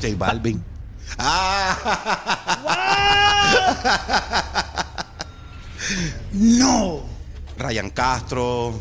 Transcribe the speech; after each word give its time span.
J 0.00 0.14
Balvin. 0.16 0.62
No. 6.32 7.02
Ryan 7.58 7.90
Castro. 7.90 8.74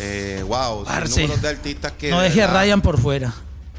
Eh, 0.00 0.44
wow, 0.46 0.84
números 0.84 1.42
de 1.42 1.48
artistas 1.48 1.92
que. 1.92 2.10
No 2.10 2.20
de 2.20 2.28
deje 2.28 2.42
a 2.42 2.46
Ryan 2.46 2.80
por 2.80 3.00
fuera. 3.00 3.34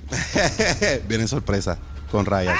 Viene 1.08 1.28
sorpresa 1.28 1.78
con 2.12 2.26
Ryan. 2.26 2.56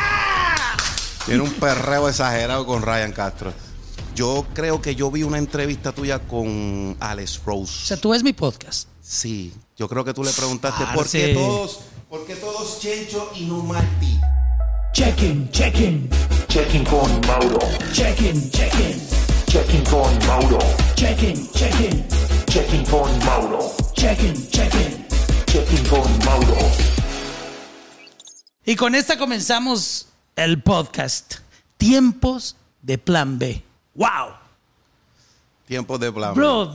Tiene 1.26 1.42
un 1.42 1.52
perreo 1.54 2.08
exagerado 2.08 2.66
con 2.66 2.82
Ryan 2.82 3.12
Castro. 3.12 3.54
Yo 4.16 4.46
creo 4.54 4.82
que 4.82 4.96
yo 4.96 5.12
vi 5.12 5.24
una 5.24 5.38
entrevista 5.38 5.92
tuya 5.92 6.20
con 6.20 6.96
Alex 7.00 7.40
O 7.40 7.50
Rose. 7.50 7.88
sea, 7.88 7.98
tú 7.98 8.10
ves 8.12 8.24
mi 8.24 8.34
podcast. 8.34 8.88
Sí, 9.02 9.54
yo 9.78 9.88
creo 9.90 10.04
que 10.06 10.14
tú 10.14 10.24
le 10.24 10.32
preguntaste 10.32 10.86
por 10.94 11.10
qué 11.10 11.34
todos, 11.34 11.80
por 12.10 12.26
qué 12.26 12.36
todos 12.36 12.80
Chencho 12.80 13.32
y 13.36 13.46
no 13.46 13.62
Marty. 13.64 14.20
Check-in, 14.94 15.50
check-in, 15.52 16.10
Checking 16.48 16.84
con 16.84 17.22
Mauro. 17.28 17.60
check-in, 17.94 18.50
check-in, 18.50 19.00
Checking 19.46 19.84
con 19.86 20.28
Mauro. 20.28 20.60
check-in, 20.96 21.52
check-in, 21.52 22.06
Checking 22.48 22.86
con 22.88 23.20
Mauro. 23.26 23.76
check-in, 23.94 24.50
check-in. 24.50 25.06
Checking 25.46 25.86
con 25.88 26.26
Mauro. 26.26 26.58
Y 28.66 28.76
con 28.76 28.96
esta 28.96 29.18
comenzamos 29.18 30.08
el 30.36 30.62
podcast. 30.64 31.36
Tiempos 31.78 32.56
de 32.82 32.98
plan 32.98 33.38
B. 33.38 33.64
¡Wow! 33.94 34.34
Tiempos 35.66 36.00
de 36.00 36.12
plan. 36.12 36.34
Bro, 36.34 36.74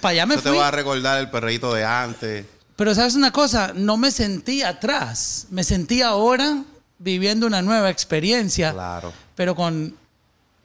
para 0.00 0.12
allá 0.12 0.26
me 0.26 0.36
Eso 0.36 0.44
te 0.44 0.56
va 0.56 0.68
a 0.68 0.70
recordar 0.70 1.18
el 1.18 1.30
perreíto 1.30 1.74
de 1.74 1.84
antes. 1.84 2.46
Pero 2.76 2.94
sabes 2.94 3.14
una 3.14 3.32
cosa, 3.32 3.72
no 3.74 3.96
me 3.96 4.10
sentí 4.10 4.62
atrás. 4.62 5.46
Me 5.50 5.64
sentí 5.64 6.02
ahora 6.02 6.62
viviendo 6.98 7.46
una 7.46 7.62
nueva 7.62 7.90
experiencia. 7.90 8.72
Claro. 8.72 9.12
Pero 9.34 9.54
con, 9.54 9.96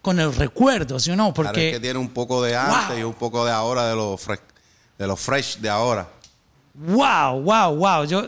con 0.02 0.20
el 0.20 0.34
recuerdo, 0.36 1.00
¿sí 1.00 1.12
o 1.12 1.16
no? 1.16 1.34
Claro, 1.34 1.50
es 1.50 1.54
Porque 1.54 1.72
que 1.72 1.80
tiene 1.80 2.00
un 2.00 2.10
poco 2.10 2.42
de 2.44 2.56
antes 2.56 2.90
Wow. 2.90 2.98
y 3.00 3.04
un 3.04 3.14
poco 3.14 3.46
de 3.46 3.52
ahora, 3.52 3.88
de 3.88 3.96
lo, 3.96 4.18
fre- 4.18 4.40
de 4.98 5.08
lo 5.08 5.16
fresh 5.16 5.58
de 5.60 5.70
ahora. 5.70 6.08
Wow, 6.74 7.42
wow, 7.42 7.76
wow. 7.76 8.04
Yo, 8.06 8.24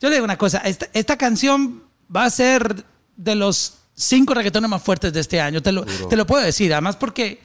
yo 0.00 0.08
le 0.08 0.16
digo 0.16 0.24
una 0.24 0.38
cosa, 0.38 0.58
esta, 0.58 0.86
esta 0.92 1.16
canción 1.16 1.82
va 2.14 2.24
a 2.24 2.30
ser 2.30 2.84
de 3.16 3.34
los 3.34 3.74
cinco 3.94 4.34
reggaetones 4.34 4.68
más 4.68 4.82
fuertes 4.82 5.12
de 5.12 5.20
este 5.20 5.40
año, 5.40 5.62
te 5.62 5.72
lo, 5.72 5.84
Duro. 5.84 6.08
te 6.08 6.16
lo 6.16 6.26
puedo 6.26 6.42
decir, 6.44 6.72
además 6.72 6.96
porque 6.96 7.40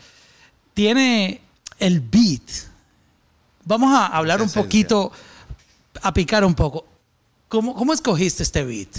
tiene 0.74 1.42
el 1.78 2.00
beat. 2.02 2.42
Vamos 3.66 3.94
a 3.94 4.08
hablar 4.08 4.40
un 4.40 4.46
esencia. 4.48 4.64
poquito, 4.64 5.12
a 6.02 6.14
picar 6.14 6.44
un 6.46 6.54
poco. 6.56 6.86
¿Cómo, 7.48 7.74
¿Cómo 7.76 7.94
escogiste 7.94 8.44
este 8.44 8.64
beat? 8.64 8.90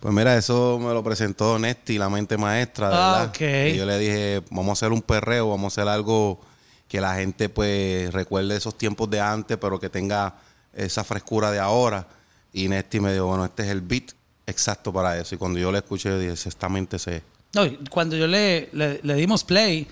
Pues 0.00 0.12
mira, 0.12 0.36
eso 0.36 0.78
me 0.80 0.92
lo 0.92 1.02
presentó 1.04 1.58
Nesti, 1.58 1.96
la 1.96 2.08
mente 2.10 2.36
maestra, 2.36 2.88
de 2.90 2.96
Ah, 2.96 3.30
verdad. 3.32 3.68
Y 3.72 3.76
yo 3.76 3.86
le 3.86 3.98
dije, 3.98 4.42
vamos 4.50 4.70
a 4.70 4.72
hacer 4.72 4.92
un 4.92 5.00
perreo, 5.00 5.48
vamos 5.50 5.72
a 5.72 5.80
hacer 5.82 5.88
algo 5.88 6.40
que 6.88 7.00
la 7.00 7.14
gente 7.14 7.48
pues 7.48 8.12
recuerde 8.12 8.56
esos 8.56 8.76
tiempos 8.76 9.08
de 9.10 9.20
antes, 9.20 9.56
pero 9.58 9.78
que 9.78 9.88
tenga 9.88 10.34
esa 10.74 11.04
frescura 11.04 11.50
de 11.52 11.60
ahora. 11.60 12.06
Y 12.52 12.68
Nesti 12.68 13.00
me 13.00 13.12
dijo, 13.12 13.26
bueno, 13.26 13.44
este 13.44 13.62
es 13.62 13.68
el 13.68 13.80
beat 13.80 14.10
exacto 14.46 14.92
para 14.92 15.16
eso. 15.18 15.34
Y 15.36 15.38
cuando 15.38 15.58
yo 15.60 15.70
le 15.72 15.78
escuché, 15.78 16.08
yo 16.10 16.18
dije, 16.18 16.32
exactamente 16.32 16.96
ese 16.96 17.16
es. 17.18 17.22
No, 17.54 17.62
cuando 17.88 18.16
yo 18.16 18.26
le, 18.26 18.68
le- 18.72 19.00
le 19.02 19.14
dimos 19.14 19.44
play, 19.44 19.86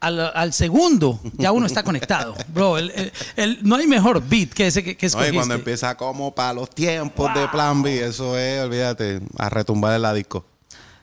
al, 0.00 0.18
al 0.34 0.52
segundo 0.52 1.20
ya 1.36 1.52
uno 1.52 1.66
está 1.66 1.82
conectado. 1.82 2.34
Bro, 2.48 2.78
el- 2.78 2.90
el- 2.90 3.12
el- 3.36 3.58
no 3.62 3.76
hay 3.76 3.86
mejor 3.86 4.22
beat 4.26 4.50
que 4.50 4.66
ese 4.66 4.82
que, 4.82 4.96
que 4.96 5.06
No, 5.06 5.08
y 5.08 5.10
escogiste. 5.10 5.34
cuando 5.36 5.54
empieza 5.54 5.96
como 5.96 6.34
para 6.34 6.54
los 6.54 6.70
tiempos 6.70 7.32
de 7.34 7.46
Plan 7.48 7.82
B, 7.82 8.04
eso 8.06 8.36
es, 8.38 8.62
olvídate, 8.62 9.20
a 9.38 9.48
retumbar 9.50 9.94
en 9.96 10.02
la 10.02 10.14
disco. 10.14 10.44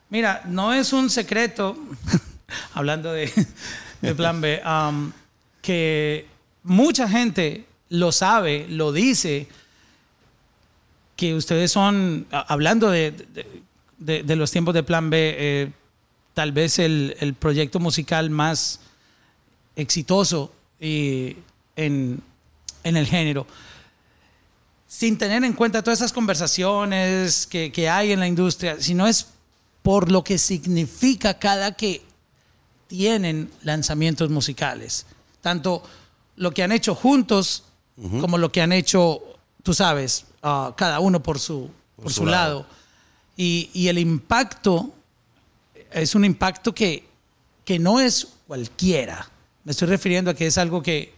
Mira, 0.09 0.41
no 0.45 0.73
es 0.73 0.93
un 0.93 1.09
secreto, 1.09 1.77
hablando 2.73 3.11
de, 3.13 3.31
de 4.01 4.15
Plan 4.15 4.39
B, 4.41 4.61
um, 4.65 5.11
que 5.61 6.25
mucha 6.63 7.07
gente 7.09 7.65
lo 7.89 8.11
sabe, 8.11 8.65
lo 8.69 8.91
dice, 8.91 9.47
que 11.15 11.33
ustedes 11.33 11.71
son, 11.71 12.27
hablando 12.31 12.89
de, 12.89 13.11
de- 13.11 13.61
de- 13.97 14.23
de 14.23 14.35
los 14.35 14.51
tiempos 14.51 14.73
de 14.73 14.83
Plan 14.83 15.09
B, 15.09 15.35
eh, 15.37 15.71
tal 16.33 16.51
vez 16.51 16.77
el, 16.79 17.15
el 17.19 17.33
proyecto 17.33 17.79
musical 17.79 18.29
más 18.29 18.79
exitoso 19.77 20.51
y 20.81 21.37
en, 21.77 22.21
en 22.83 22.97
el 22.97 23.07
género 23.07 23.47
sin 24.87 25.17
tener 25.17 25.43
en 25.43 25.53
cuenta 25.53 25.83
todas 25.83 25.99
esas 25.99 26.13
conversaciones 26.13 27.45
que, 27.45 27.71
que 27.71 27.89
hay 27.89 28.13
en 28.13 28.19
la 28.19 28.27
industria, 28.27 28.77
sino 28.79 29.05
es 29.05 29.27
por 29.83 30.11
lo 30.11 30.23
que 30.23 30.37
significa 30.37 31.37
cada 31.37 31.73
que 31.73 32.01
tienen 32.87 33.51
lanzamientos 33.63 34.29
musicales. 34.29 35.05
Tanto 35.41 35.83
lo 36.37 36.51
que 36.51 36.63
han 36.63 36.71
hecho 36.71 36.95
juntos 36.95 37.63
como 38.21 38.37
lo 38.37 38.51
que 38.51 38.61
han 38.61 38.71
hecho, 38.71 39.21
tú 39.63 39.73
sabes, 39.73 40.25
ah, 40.43 40.73
cada 40.77 40.99
uno 40.99 41.21
por 41.21 41.39
su, 41.39 41.69
por 41.95 42.13
su 42.13 42.21
su 42.21 42.25
lado. 42.27 42.65
Y, 43.35 43.69
y 43.73 43.87
el 43.87 43.97
impacto 43.97 44.91
es 45.91 46.15
un 46.15 46.23
impacto 46.23 46.73
que, 46.73 47.07
que 47.65 47.79
no 47.79 47.99
es 47.99 48.27
cualquiera. 48.45 49.29
Me 49.67 49.71
estoy 49.71 49.89
refiriendo 49.89 50.31
a 50.31 50.33
que 50.33 50.47
es 50.47 50.57
algo 50.57 50.81
que, 50.81 51.11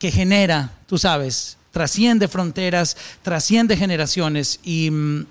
que 0.00 0.10
genera, 0.10 0.72
tú 0.88 0.98
sabes, 0.98 1.56
trasciende 1.70 2.26
fronteras, 2.26 2.96
trasciende 3.22 3.76
generaciones 3.76 4.58
y, 4.64 4.90
mm, 4.90 5.24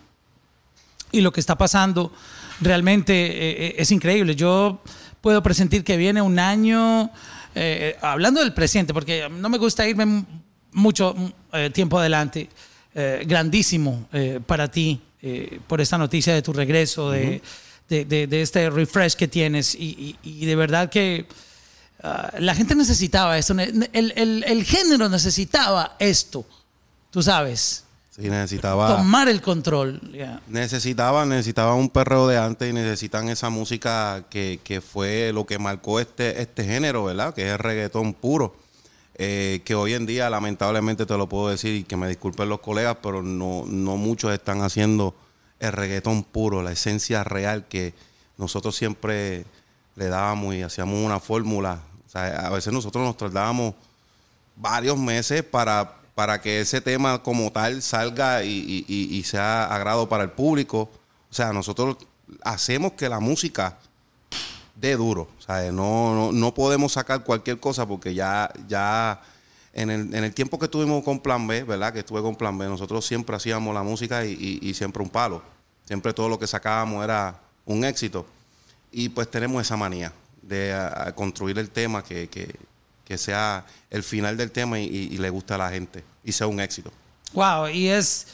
y 1.12 1.19
lo 1.19 1.34
que 1.34 1.41
está 1.41 1.57
pasando 1.57 2.13
realmente 2.62 3.13
eh, 3.13 3.66
eh, 3.68 3.75
es 3.79 3.91
increíble. 3.91 4.38
Yo 4.38 4.81
puedo 5.19 5.44
presentir 5.44 5.84
que 5.84 5.97
viene 5.97 6.22
un 6.22 6.40
año, 6.40 7.12
eh, 7.56 7.97
hablando 8.01 8.39
del 8.39 8.53
presente, 8.53 8.94
porque 8.94 9.28
no 9.29 9.50
me 9.50 9.57
gusta 9.57 9.85
irme 9.85 10.24
mucho 10.72 11.13
mm, 11.13 11.25
eh, 11.57 11.69
tiempo 11.72 12.00
adelante, 12.00 12.47
grandísimo 13.25 14.07
para 14.47 14.72
ti 14.72 15.00
por 15.68 15.81
esta 15.81 15.97
noticia 15.97 16.34
de 16.34 16.41
tu 16.41 16.53
regreso, 16.53 17.12
de, 17.12 17.41
de- 17.89 18.06
de- 18.06 18.25
de 18.28 18.41
este 18.41 18.69
refresh 18.69 19.13
que 19.16 19.28
tienes 19.28 19.75
y, 19.75 20.16
y- 20.24 20.41
y 20.41 20.45
de 20.45 20.56
verdad 20.56 20.89
que... 20.89 21.25
Ah, 22.03 22.31
la 22.40 22.53
gente 22.56 22.75
necesitaba 22.75 23.38
esto, 23.38 23.53
el, 23.53 23.90
el- 23.94 24.44
el 24.46 24.63
género 24.63 25.09
necesitaba 25.09 25.96
esto, 26.00 26.46
tú 27.12 27.24
sabes, 27.24 27.84
Sí, 28.12 28.30
necesitaba... 28.30 28.96
tomar 28.97 29.30
el 29.30 29.41
control. 29.41 30.02
ya. 30.12 30.41
Necesitaban, 30.47 31.30
necesitaban 31.30 31.75
un 31.78 31.90
perreo 31.90 32.28
de 32.28 32.38
antes 32.40 32.68
y 32.68 32.74
necesitan 32.74 33.30
esa 33.30 33.50
música 33.52 34.24
que, 34.30 34.59
que 34.63 34.81
fue 34.81 35.31
lo 35.34 35.46
que 35.46 35.59
marcó 35.59 36.00
este, 36.00 36.41
este 36.41 36.63
género, 36.63 37.03
¿verdad? 37.03 37.34
Que 37.36 37.46
es 37.47 37.52
el 37.53 37.59
reggaetón 37.59 38.13
puro. 38.16 38.56
Eh, 39.19 39.62
que 39.66 39.75
hoy 39.75 39.94
en 39.94 40.06
día, 40.07 40.30
lamentablemente, 40.31 41.06
te 41.06 41.16
lo 41.18 41.28
puedo 41.30 41.50
decir 41.50 41.75
y 41.75 41.84
que 41.84 41.96
me 41.97 42.07
disculpen 42.07 42.50
los 42.50 42.59
colegas, 42.59 42.97
pero 43.03 43.22
no, 43.22 43.66
no 43.68 43.97
muchos 43.97 44.31
están 44.34 44.62
haciendo 44.63 45.16
el 45.59 45.72
reggaetón 45.72 46.24
puro, 46.24 46.62
la 46.63 46.72
esencia 46.72 47.24
real 47.24 47.66
que 47.68 47.94
nosotros 48.38 48.75
siempre 48.75 49.46
le 49.96 50.07
dábamos 50.07 50.53
y 50.56 50.62
hacíamos 50.63 51.03
una 51.03 51.19
fórmula. 51.19 51.81
O 52.07 52.09
sea, 52.09 52.47
a 52.47 52.50
veces 52.50 52.72
nosotros 52.72 53.03
nos 53.03 53.18
trasladábamos 53.18 53.75
varios 54.56 54.97
meses 54.97 55.44
para, 55.44 55.97
para 56.16 56.40
que 56.40 56.62
ese 56.62 56.79
tema 56.79 57.22
como 57.22 57.51
tal 57.51 57.81
salga 57.81 58.44
y, 58.44 59.23
sea 59.25 59.66
agrado 59.66 60.07
para 60.07 60.23
el 60.23 60.31
público. 60.31 60.90
O 61.29 61.34
sea, 61.34 61.51
nosotros 61.51 61.97
hacemos 62.44 62.94
que 62.94 63.09
la 63.09 63.19
música 63.19 63.78
dé 64.75 64.95
duro. 64.95 65.28
O 65.38 65.41
sea, 65.41 65.69
no, 65.73 66.16
no, 66.16 66.31
no 66.31 66.53
podemos 66.53 66.94
sacar 66.94 67.25
cualquier 67.25 67.59
cosa 67.59 67.85
porque 67.85 68.13
ya, 68.13 68.50
ya 68.69 69.22
en, 69.74 69.89
el, 69.89 70.16
en 70.16 70.24
el 70.24 70.34
tiempo 70.34 70.57
que 70.57 70.66
estuvimos 70.66 71.03
con 71.03 71.19
Plan 71.19 71.45
B, 71.45 71.66
¿verdad? 71.66 71.91
Que 71.91 72.00
estuve 72.00 72.22
con 72.22 72.38
Plan 72.38 72.57
B, 72.57 72.68
nosotros 72.68 73.06
siempre 73.06 73.35
hacíamos 73.35 73.74
la 73.74 73.84
música 73.84 74.24
y 74.24 74.74
siempre 74.74 75.03
un 75.03 75.09
palo. 75.09 75.41
Siempre 75.85 76.13
todo 76.13 76.29
lo 76.29 76.39
que 76.39 76.47
sacábamos 76.47 77.03
era 77.03 77.38
un 77.65 77.83
éxito. 77.83 78.25
Y 78.94 79.09
pues 79.09 79.30
tenemos 79.30 79.62
esa 79.62 79.75
manía 79.75 80.13
de 80.47 80.73
a- 80.73 81.07
a 81.07 81.15
construir 81.15 81.57
el 81.59 81.69
tema 81.69 82.03
que, 82.03 82.27
que- 82.29 82.55
que 83.05 83.17
sea 83.17 83.65
el 83.89 84.03
final 84.03 84.35
del 84.38 84.51
tema 84.51 84.79
y, 84.79 84.85
y- 84.85 85.13
y 85.15 85.17
le 85.17 85.29
guste 85.29 85.53
a 85.53 85.57
la 85.57 85.69
gente 85.69 86.03
y 86.23 86.31
sea 86.31 86.47
un 86.47 86.59
éxito. 86.59 86.91
Wow, 87.33 87.67
y 87.69 87.88
es, 87.88 88.27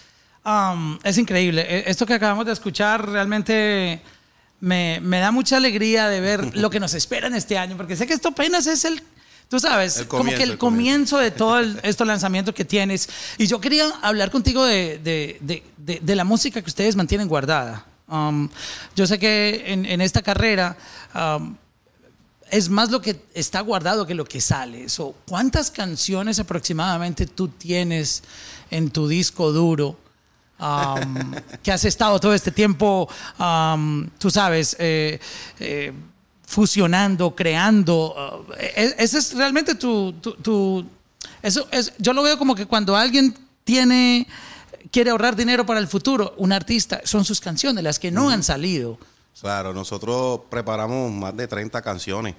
um, 0.46 0.98
es 1.04 1.18
increíble. 1.18 1.62
E- 1.68 1.84
Esto 1.90 2.06
que 2.06 2.14
acabamos 2.14 2.46
de 2.46 2.54
escuchar 2.54 3.08
realmente 3.10 4.02
me, 4.60 5.00
me 5.02 5.20
da 5.20 5.32
mucha 5.32 5.58
alegría 5.58 6.08
de 6.10 6.22
ver 6.22 6.56
lo 6.58 6.70
que 6.70 6.80
nos 6.80 6.94
espera 6.94 7.28
en 7.28 7.36
este 7.36 7.58
año, 7.58 7.76
porque 7.78 7.96
sé 7.96 8.08
que 8.08 8.14
esto 8.14 8.30
apenas 8.30 8.66
es 8.68 8.86
el, 8.86 9.04
tú 9.50 9.60
sabes, 9.60 9.98
El 9.98 10.08
como 10.08 10.22
comienzo, 10.24 10.38
que 10.38 10.44
el 10.44 10.52
el 10.52 10.58
comienzo 10.58 11.18
de 11.20 11.32
todo 11.32 11.60
el- 11.60 11.80
estos 11.84 12.08
lanzamientos 12.08 12.56
que 12.56 12.66
tienes. 12.66 13.10
Y 13.38 13.46
yo 13.48 13.60
quería 13.62 13.90
hablar 14.02 14.32
contigo 14.32 14.64
de, 14.66 15.00
de- 15.04 15.38
de- 15.42 15.64
de- 15.78 16.00
de 16.02 16.16
la 16.16 16.24
música 16.24 16.62
que 16.62 16.70
ustedes 16.70 16.96
mantienen 16.96 17.28
guardada. 17.28 17.86
Um, 18.08 18.50
yo 18.96 19.06
sé 19.08 19.18
que 19.20 19.64
en, 19.68 19.86
en 19.86 20.02
esta 20.02 20.22
carrera... 20.22 20.76
um, 21.14 21.56
es 22.54 22.70
más 22.70 22.92
lo 22.92 23.02
que 23.02 23.20
está 23.34 23.62
guardado 23.62 24.06
que 24.06 24.14
lo 24.16 24.26
que 24.26 24.40
sale. 24.40 24.88
So, 24.90 25.16
¿Cuántas 25.28 25.72
canciones 25.72 26.40
aproximadamente 26.40 27.26
tú 27.26 27.48
tienes 27.48 28.24
en 28.72 28.90
tu 28.92 29.08
disco 29.08 29.52
duro 29.52 29.98
um, 30.60 31.34
que 31.64 31.72
has 31.72 31.84
estado 31.86 32.20
todo 32.20 32.34
este 32.34 32.52
tiempo, 32.52 33.10
um, 33.40 34.08
tú 34.18 34.30
sabes, 34.30 34.76
eh, 34.80 35.20
eh, 35.60 35.92
fusionando, 36.46 37.34
creando. 37.36 38.46
uh, 38.48 38.54
e- 38.60 38.96
ese 39.00 39.18
es 39.18 39.34
realmente 39.34 39.76
tu, 39.76 40.14
tu- 40.22 40.36
tu- 40.36 40.86
eso 41.42 41.68
es, 41.72 41.92
yo 41.98 42.14
lo 42.14 42.22
veo 42.24 42.38
como 42.38 42.54
que 42.56 42.66
cuando 42.66 42.96
alguien 42.96 43.36
tiene, 43.64 44.28
quiere 44.92 45.10
ahorrar 45.10 45.36
dinero 45.36 45.66
para 45.66 45.80
el 45.80 45.88
futuro, 45.88 46.34
un 46.38 46.52
artista, 46.52 47.02
son 47.04 47.26
sus 47.26 47.40
canciones, 47.42 47.84
las 47.84 47.98
que 48.00 48.12
no 48.12 48.30
han 48.30 48.44
salido. 48.44 48.98
Claro, 49.40 49.74
nosotros 49.74 50.42
preparamos 50.50 51.12
más 51.12 51.36
de 51.36 51.48
30 51.48 51.82
canciones. 51.82 52.36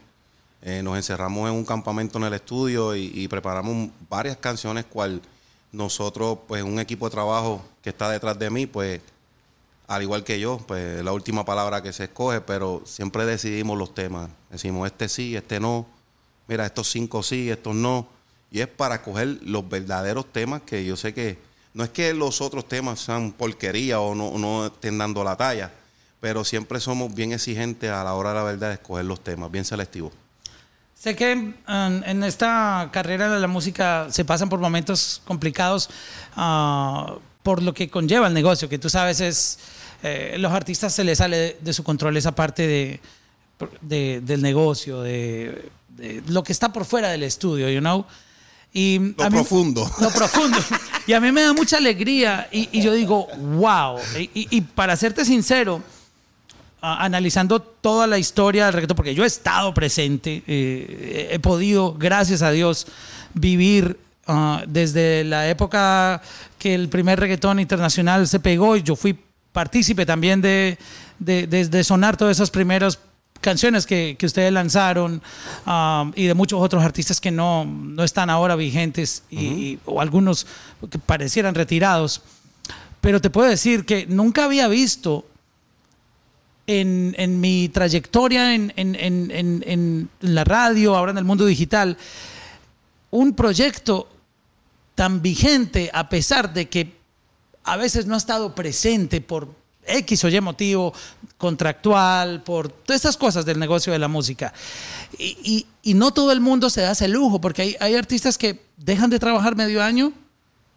Eh, 0.63 0.83
nos 0.83 0.97
encerramos 0.97 1.51
en 1.51 1.57
un 1.57 1.65
campamento 1.65 2.19
en 2.19 2.25
el 2.25 2.35
estudio 2.35 2.97
y, 2.97 3.29
preparamos 3.29 3.91
varias 4.09 4.39
canciones 4.39 4.87
cual 4.87 5.21
nosotros, 5.73 6.39
pues 6.49 6.63
un 6.63 6.79
equipo 6.79 7.07
de 7.07 7.11
trabajo 7.11 7.63
que 7.83 7.91
está 7.91 8.09
detrás 8.09 8.39
de 8.39 8.49
mí, 8.49 8.67
pues 8.67 9.03
al 9.87 10.03
igual 10.03 10.25
que 10.25 10.41
yo, 10.41 10.59
pues 10.67 11.05
la 11.05 11.13
última 11.13 11.45
palabra 11.45 11.83
que 11.83 11.93
se 11.93 12.05
escoge, 12.05 12.41
pero 12.41 12.83
siempre 12.87 13.27
decidimos 13.27 13.77
los 13.77 13.93
temas. 13.95 14.31
Decimos 14.51 14.87
este 14.87 15.11
sí, 15.11 15.37
este 15.37 15.61
no. 15.61 15.87
Mira, 16.49 16.65
estos 16.65 16.91
cinco 16.91 17.23
sí, 17.23 17.51
estos 17.51 17.75
no. 17.75 18.07
Y 18.51 18.61
es 18.61 18.69
para 18.69 19.03
coger 19.03 19.41
los 19.43 19.69
verdaderos 19.69 20.33
temas 20.33 20.63
que 20.63 20.85
yo 20.85 20.97
sé 20.97 21.13
que 21.13 21.39
no 21.75 21.85
es 21.85 21.91
que 21.91 22.15
los 22.15 22.41
otros 22.41 22.67
temas 22.67 23.01
sean 23.01 23.33
porquería 23.33 24.01
o 24.01 24.15
no, 24.15 24.39
no 24.39 24.67
estén 24.67 24.97
dando 24.97 25.25
la 25.25 25.37
talla, 25.37 25.73
pero 26.25 26.43
siempre 26.43 26.81
somos 26.81 27.15
bien 27.15 27.33
exigentes 27.35 27.91
a 27.91 28.03
la 28.03 28.15
hora 28.15 28.31
de 28.31 28.37
la 28.37 28.43
verdad 28.45 28.69
de 28.69 28.75
escoger 28.77 29.05
los 29.05 29.23
temas, 29.23 29.51
bien 29.53 29.67
selectivos. 29.67 30.11
Sé 30.99 31.15
que 31.15 31.35
um, 31.35 31.55
en 32.03 32.25
esta 32.25 32.89
carrera 32.91 33.29
de 33.29 33.39
la 33.41 33.47
música 33.47 34.07
se 34.11 34.25
pasan 34.25 34.49
por 34.49 34.59
momentos 34.59 35.21
complicados 35.27 35.91
ah, 36.35 37.17
por 37.43 37.63
lo 37.63 37.75
que 37.75 37.91
conlleva 37.91 38.27
el 38.29 38.33
negocio, 38.33 38.71
que 38.71 38.79
tú 38.79 38.89
sabes 38.89 39.21
es, 39.21 39.59
eh, 40.03 40.37
los 40.39 40.51
artistas 40.51 40.95
se 40.95 41.05
les 41.05 41.19
sale 41.19 41.37
de, 41.37 41.59
de 41.61 41.73
su 41.75 41.85
control 41.85 42.17
esa 42.17 42.35
parte 42.35 42.67
de, 42.67 43.01
de- 43.83 44.23
del 44.25 44.41
negocio, 44.41 45.03
de, 45.03 45.69
lo 46.29 46.43
que 46.43 46.53
está 46.53 46.73
por 46.73 46.87
fuera 46.87 47.11
del 47.11 47.23
estudio, 47.23 47.69
you 47.69 47.81
know. 47.81 48.07
Y 48.73 48.99
Lo 49.19 49.25
a 49.25 49.29
mí- 49.29 49.37
profundo. 49.37 49.91
Lo 50.01 50.09
profundo. 50.11 50.57
Y 51.07 51.13
a 51.13 51.21
mí 51.21 51.31
me 51.33 51.43
da 51.43 51.53
mucha 51.53 51.77
alegría 51.77 52.49
y, 52.51 52.71
y 52.73 52.81
yo 52.81 52.95
digo, 52.95 53.27
wow. 53.37 53.99
Y, 54.19 54.23
y- 54.33 54.49
y 54.51 54.61
para 54.63 54.97
serte 54.97 55.27
sincero, 55.27 55.83
analizando 56.93 57.61
toda 57.61 58.07
la 58.07 58.19
historia 58.19 58.67
del 58.67 58.75
reggaetón, 58.75 58.97
porque 58.97 59.15
yo 59.15 59.25
he 59.25 59.27
estado 59.27 59.73
presente, 59.73 60.43
eh, 60.47 61.29
he 61.33 61.39
podido, 61.39 61.95
gracias 61.95 62.43
a 62.43 62.51
Dios, 62.51 62.87
vivir 63.33 63.99
ah, 64.27 64.63
desde 64.67 65.25
la 65.25 65.49
época 65.49 66.21
que 66.59 66.75
el 66.75 66.89
primer 66.89 67.19
reggaetón 67.21 67.59
internacional 67.61 68.27
se 68.29 68.41
pegó 68.41 68.77
y 68.77 68.83
yo 68.83 68.97
fui 68.97 69.19
partícipe 69.53 70.05
también 70.05 70.41
de, 70.41 70.79
de, 71.19 71.47
de- 71.47 71.69
de 71.69 71.85
sonar 71.85 72.17
todas 72.17 72.37
esas 72.37 72.51
primeras 72.51 72.99
canciones 73.41 73.85
que, 73.87 74.17
que 74.19 74.27
ustedes 74.27 74.53
lanzaron 74.53 75.23
ah, 75.67 76.11
y 76.15 76.27
de 76.27 76.35
muchos 76.35 76.61
otros 76.63 76.83
artistas 76.83 77.21
que 77.21 77.31
no, 77.31 77.65
no 77.65 78.03
están 78.03 78.31
ahora 78.31 78.57
vigentes 78.57 79.23
y- 79.31 79.39
y- 79.45 79.79
o 79.85 80.01
algunos 80.01 80.47
que 80.91 80.99
parecieran 80.99 81.55
retirados. 81.55 82.23
Pero 83.01 83.21
te 83.21 83.29
puedo 83.31 83.49
decir 83.49 83.85
que 83.85 84.07
nunca 84.07 84.45
había 84.45 84.67
visto 84.69 85.27
en, 86.67 87.15
en 87.19 87.41
mi 87.41 87.69
trayectoria 87.69 88.55
en, 88.55 88.73
en- 88.77 88.97
en- 88.97 90.09
la 90.21 90.45
radio, 90.45 90.97
ahora 90.97 91.13
en 91.13 91.19
el 91.19 91.25
mundo 91.25 91.45
digital, 91.47 91.97
un 93.11 93.35
proyecto 93.35 94.09
tan 94.95 95.21
vigente 95.23 95.91
a 95.93 96.09
pesar 96.09 96.53
de 96.53 96.69
que 96.69 96.97
a 97.65 97.77
veces 97.77 98.07
no 98.07 98.15
ha 98.15 98.19
estado 98.19 98.55
presente 98.55 99.21
por 99.21 99.49
X 99.87 100.25
o 100.25 100.29
Y 100.29 100.41
motivo 100.41 100.95
contractual, 101.37 102.43
por 102.43 102.69
todas 102.71 102.97
estas 102.97 103.17
cosas 103.17 103.45
del 103.45 103.59
negocio 103.59 103.93
de 103.93 103.99
la 103.99 104.09
música. 104.09 104.53
Y, 105.19 105.37
y- 105.45 105.67
y 105.83 105.95
no 105.95 106.13
todo 106.13 106.33
el 106.33 106.41
mundo 106.41 106.71
se 106.71 106.81
da 106.81 106.93
ese 106.93 107.09
lujo, 107.09 107.41
porque 107.41 107.63
hay, 107.63 107.77
hay 107.81 107.95
artistas 107.95 108.39
que 108.39 108.63
dejan 108.79 109.11
de 109.11 109.19
trabajar 109.19 109.55
medio 109.57 109.83
año 109.83 110.13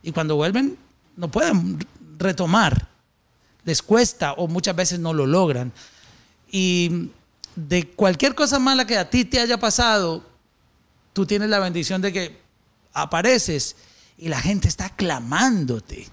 y 0.03 0.11
cuando 0.11 0.35
vuelven 0.35 0.77
no 1.15 1.29
pueden 1.29 1.85
retomar 2.19 2.86
les 3.67 3.81
cuesta 3.81 4.31
o 4.33 4.47
muchas 4.47 4.77
veces 4.77 4.97
no 4.97 5.13
lo 5.13 5.25
logran. 5.27 5.73
Y 6.49 7.09
de 7.53 7.89
cualquier 7.89 8.33
cosa 8.33 8.59
mala 8.59 8.87
que 8.87 8.97
a 8.97 9.09
ti 9.09 9.25
te 9.25 9.41
haya 9.41 9.59
pasado, 9.59 10.23
tú 11.11 11.25
tienes 11.25 11.49
la 11.49 11.59
bendición 11.59 12.01
de 12.01 12.13
que 12.13 12.39
apareces 12.93 13.75
y 14.17 14.29
la 14.29 14.39
gente 14.39 14.69
está 14.69 14.89
clamándote. 14.89 16.07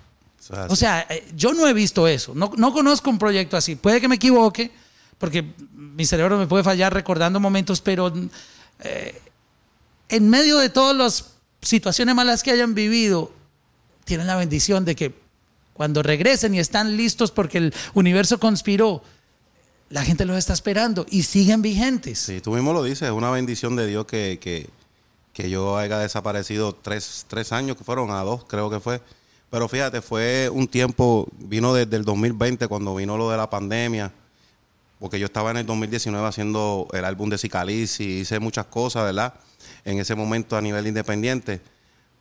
O 0.69 0.75
sea, 0.75 1.07
eh, 1.09 1.25
yo 1.37 1.55
no 1.55 1.69
he 1.69 1.73
visto 1.73 2.09
eso. 2.09 2.35
No, 2.35 2.51
no 2.57 2.73
conozco 2.73 3.09
un 3.09 3.21
proyecto 3.21 3.57
así. 3.57 3.77
Puede 3.77 4.01
que 4.01 4.09
me 4.09 4.17
equivoque, 4.17 4.73
porque 5.19 5.55
mi 5.73 6.05
cerebro 6.05 6.37
me 6.37 6.49
puede 6.49 6.65
fallar 6.65 6.93
recordando 6.93 7.39
momentos, 7.39 7.81
pero 7.81 8.13
eh, 8.81 9.23
en 10.09 10.29
medio 10.29 10.59
de 10.59 10.71
todas 10.71 10.97
las 10.97 11.27
situaciones 11.63 12.17
malas 12.17 12.43
que 12.43 12.51
hayan 12.51 12.75
vivido, 12.75 13.33
tienen 14.05 14.27
la 14.27 14.35
bendición 14.35 14.85
de 14.85 14.97
que 14.97 15.24
cuando 15.75 16.03
regresen 16.03 16.55
y 16.55 16.61
están 16.61 16.97
listos 16.97 17.31
porque 17.31 17.59
el 17.59 17.75
universo 17.93 18.41
conspiró, 18.41 19.03
la 19.91 20.03
gente 20.03 20.25
los 20.25 20.39
está 20.39 20.55
esperando 20.55 21.05
y 21.11 21.25
siguen 21.25 21.61
vigentes. 21.61 22.19
Sí, 22.19 22.41
tú 22.41 22.53
mismo 22.53 22.73
lo 22.73 22.83
dices, 22.83 23.03
es 23.03 23.11
una 23.11 23.31
bendición 23.31 23.77
de 23.77 23.87
Dios 23.87 24.07
que, 24.07 24.39
que, 24.41 24.69
que 25.33 25.51
yo 25.51 25.77
haya 25.77 25.99
desaparecido 25.99 26.75
tres, 26.75 27.27
tres 27.29 27.53
años, 27.53 27.77
que 27.77 27.85
fueron 27.85 28.11
a 28.11 28.23
dos, 28.23 28.45
creo 28.47 28.71
que 28.71 28.81
fue. 28.81 29.03
Pero 29.51 29.69
fíjate, 29.69 30.01
fue 30.01 30.49
un 30.49 30.67
tiempo, 30.67 31.29
vino 31.39 31.75
desde 31.75 31.97
el 31.97 32.05
2020, 32.05 32.67
cuando 32.67 32.95
vino 32.95 33.17
lo 33.17 33.31
de 33.31 33.37
la 33.37 33.51
pandemia, 33.51 34.13
porque 34.99 35.19
yo 35.19 35.27
estaba 35.27 35.51
en 35.51 35.59
el 35.59 35.67
2019 35.67 36.27
haciendo 36.27 36.89
el 36.93 37.05
álbum 37.05 37.29
de 37.31 37.39
Cicalis 37.39 38.01
y 38.01 38.21
hice 38.21 38.39
muchas 38.39 38.67
cosas, 38.67 39.05
¿verdad? 39.05 39.35
En 39.85 39.99
ese 39.99 40.15
momento 40.15 40.57
a 40.57 40.61
nivel 40.61 40.87
independiente. 40.87 41.61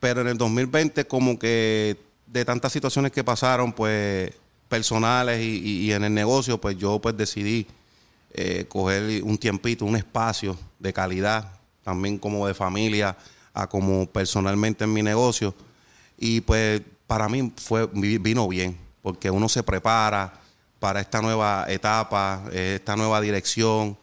Pero 0.00 0.20
en 0.20 0.28
el 0.28 0.38
2020 0.38 1.06
como 1.06 1.38
que 1.38 1.96
de 2.26 2.44
tantas 2.44 2.72
situaciones 2.72 3.12
que 3.12 3.22
pasaron, 3.24 3.72
pues 3.72 4.32
personales 4.68 5.40
y, 5.42 5.92
en 5.92 6.04
el 6.04 6.12
negocio, 6.14 6.60
pues 6.60 6.76
yo 6.76 6.98
pues 6.98 7.16
decidí 7.16 7.66
eh, 8.32 8.64
coger 8.68 9.22
un 9.22 9.38
tiempito, 9.38 9.84
un 9.84 9.94
espacio 9.96 10.58
de 10.78 10.92
calidad, 10.92 11.52
también 11.84 12.18
como 12.18 12.46
de 12.46 12.54
familia, 12.54 13.16
a 13.52 13.68
como 13.68 14.06
personalmente 14.06 14.84
en 14.84 14.92
mi 14.92 15.02
negocio. 15.02 15.54
Y 16.18 16.40
pues 16.40 16.80
para 17.06 17.28
mí 17.28 17.52
fue, 17.56 17.86
vi- 17.92 18.18
vino 18.18 18.48
bien, 18.48 18.76
porque 19.02 19.30
uno 19.30 19.48
se 19.48 19.62
prepara 19.62 20.32
para 20.80 21.00
esta 21.00 21.22
nueva 21.22 21.66
etapa, 21.68 22.42
eh, 22.50 22.76
esta 22.76 22.96
nueva 22.96 23.20
dirección, 23.20 23.96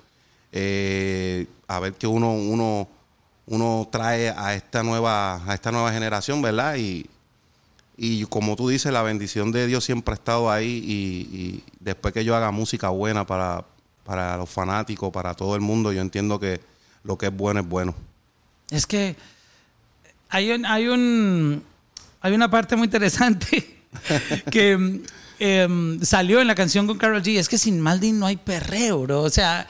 eh, 0.52 1.48
a 1.68 1.80
ver 1.80 1.94
qué 1.94 2.08
uno, 2.08 2.34
uno, 2.34 2.88
uno 3.48 3.90
trae 3.92 4.30
a 4.30 4.54
esta 4.56 4.84
nueva, 4.84 5.42
a 5.46 5.54
esta 5.54 5.72
nueva 5.72 5.92
generación, 5.92 6.42
¿verdad? 6.42 6.76
Y, 6.78 7.10
y 8.04 8.26
como 8.26 8.56
tú 8.56 8.68
dices, 8.68 8.92
la 8.92 9.04
bendición 9.04 9.52
de 9.52 9.68
Dios 9.68 9.84
siempre 9.84 10.14
ha 10.14 10.16
estado 10.16 10.50
ahí 10.50 10.84
y, 10.88 11.64
después 11.80 12.12
que 12.16 12.26
yo 12.26 12.36
haga 12.36 12.50
música 12.50 12.90
buena 12.90 13.28
para, 13.28 13.64
para 14.04 14.38
los 14.38 14.50
fanáticos, 14.50 15.12
para 15.12 15.36
todo 15.36 15.54
el 15.54 15.62
mundo, 15.62 15.94
yo 15.94 16.02
entiendo 16.02 16.40
que 16.40 16.60
lo 17.04 17.16
que 17.20 17.28
es 17.28 17.32
bueno 17.32 17.60
es 17.60 17.68
bueno. 17.68 17.94
Es 18.72 18.88
que 18.88 19.16
hay, 20.30 20.50
un, 20.50 20.66
hay, 20.66 20.88
un, 20.88 21.64
hay 22.22 22.34
una 22.34 22.50
parte 22.50 22.76
muy 22.76 22.86
interesante 22.86 23.84
que 24.50 25.04
em, 25.38 26.02
salió 26.02 26.42
en 26.42 26.48
la 26.48 26.56
canción 26.56 26.88
con 26.88 26.98
Carol 26.98 27.22
G. 27.22 27.38
Es 27.38 27.48
que 27.48 27.60
sin 27.60 27.80
Maldi 27.80 28.14
no 28.14 28.26
hay 28.26 28.38
perreo, 28.38 29.04
bro. 29.04 29.22
O 29.22 29.30
sea, 29.30 29.68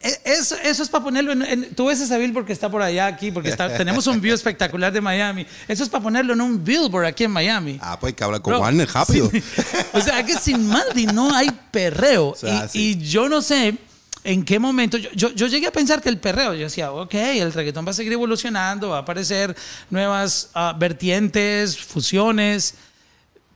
eso, 0.00 0.54
eso 0.62 0.82
es 0.82 0.88
para 0.88 1.02
ponerlo 1.04 1.32
en, 1.32 1.42
en- 1.42 1.74
Tú 1.74 1.86
ves 1.86 2.00
ese 2.00 2.16
billboard 2.18 2.46
que 2.46 2.52
está 2.52 2.70
por 2.70 2.80
allá 2.82 3.06
aquí, 3.06 3.32
porque 3.32 3.48
está- 3.48 3.76
tenemos 3.76 4.06
un 4.06 4.20
view 4.20 4.34
espectacular 4.34 4.92
de 4.92 5.00
Miami. 5.00 5.46
Eso 5.66 5.82
es 5.82 5.88
para 5.88 6.02
ponerlo 6.04 6.34
en 6.34 6.40
un 6.40 6.62
billboard 6.64 7.06
aquí 7.06 7.24
en 7.24 7.32
Miami. 7.32 7.78
Ah, 7.82 7.98
pues 7.98 8.12
hay 8.12 8.14
que 8.14 8.24
hablar 8.24 8.40
con 8.40 8.52
Bro, 8.52 8.60
Warner 8.60 8.88
rápido. 8.88 9.30
sí. 9.30 9.42
O 9.92 10.00
sea, 10.00 10.24
que 10.24 10.34
sin 10.34 10.68
Maldi 10.68 11.06
no 11.06 11.34
hay 11.34 11.50
perreo. 11.70 12.34
sea, 12.36 12.68
y, 12.72 12.96
yo 12.98 13.28
no 13.28 13.42
sé 13.42 13.76
en 14.22 14.44
qué 14.44 14.58
momento. 14.58 14.98
Yo, 14.98 15.10
yo, 15.14 15.30
yo 15.30 15.46
llegué 15.48 15.66
a 15.66 15.72
pensar 15.72 16.00
que 16.00 16.08
el 16.08 16.18
perreo, 16.18 16.54
yo 16.54 16.64
decía, 16.64 16.92
ok, 16.92 17.14
el 17.14 17.52
reggaetón 17.52 17.84
va 17.86 17.90
a 17.90 17.94
seguir 17.94 18.12
evolucionando, 18.12 18.90
va 18.90 18.98
a 18.98 19.00
aparecer 19.00 19.56
nuevas 19.90 20.50
ah, 20.54 20.76
vertientes, 20.78 21.76
fusiones. 21.78 22.74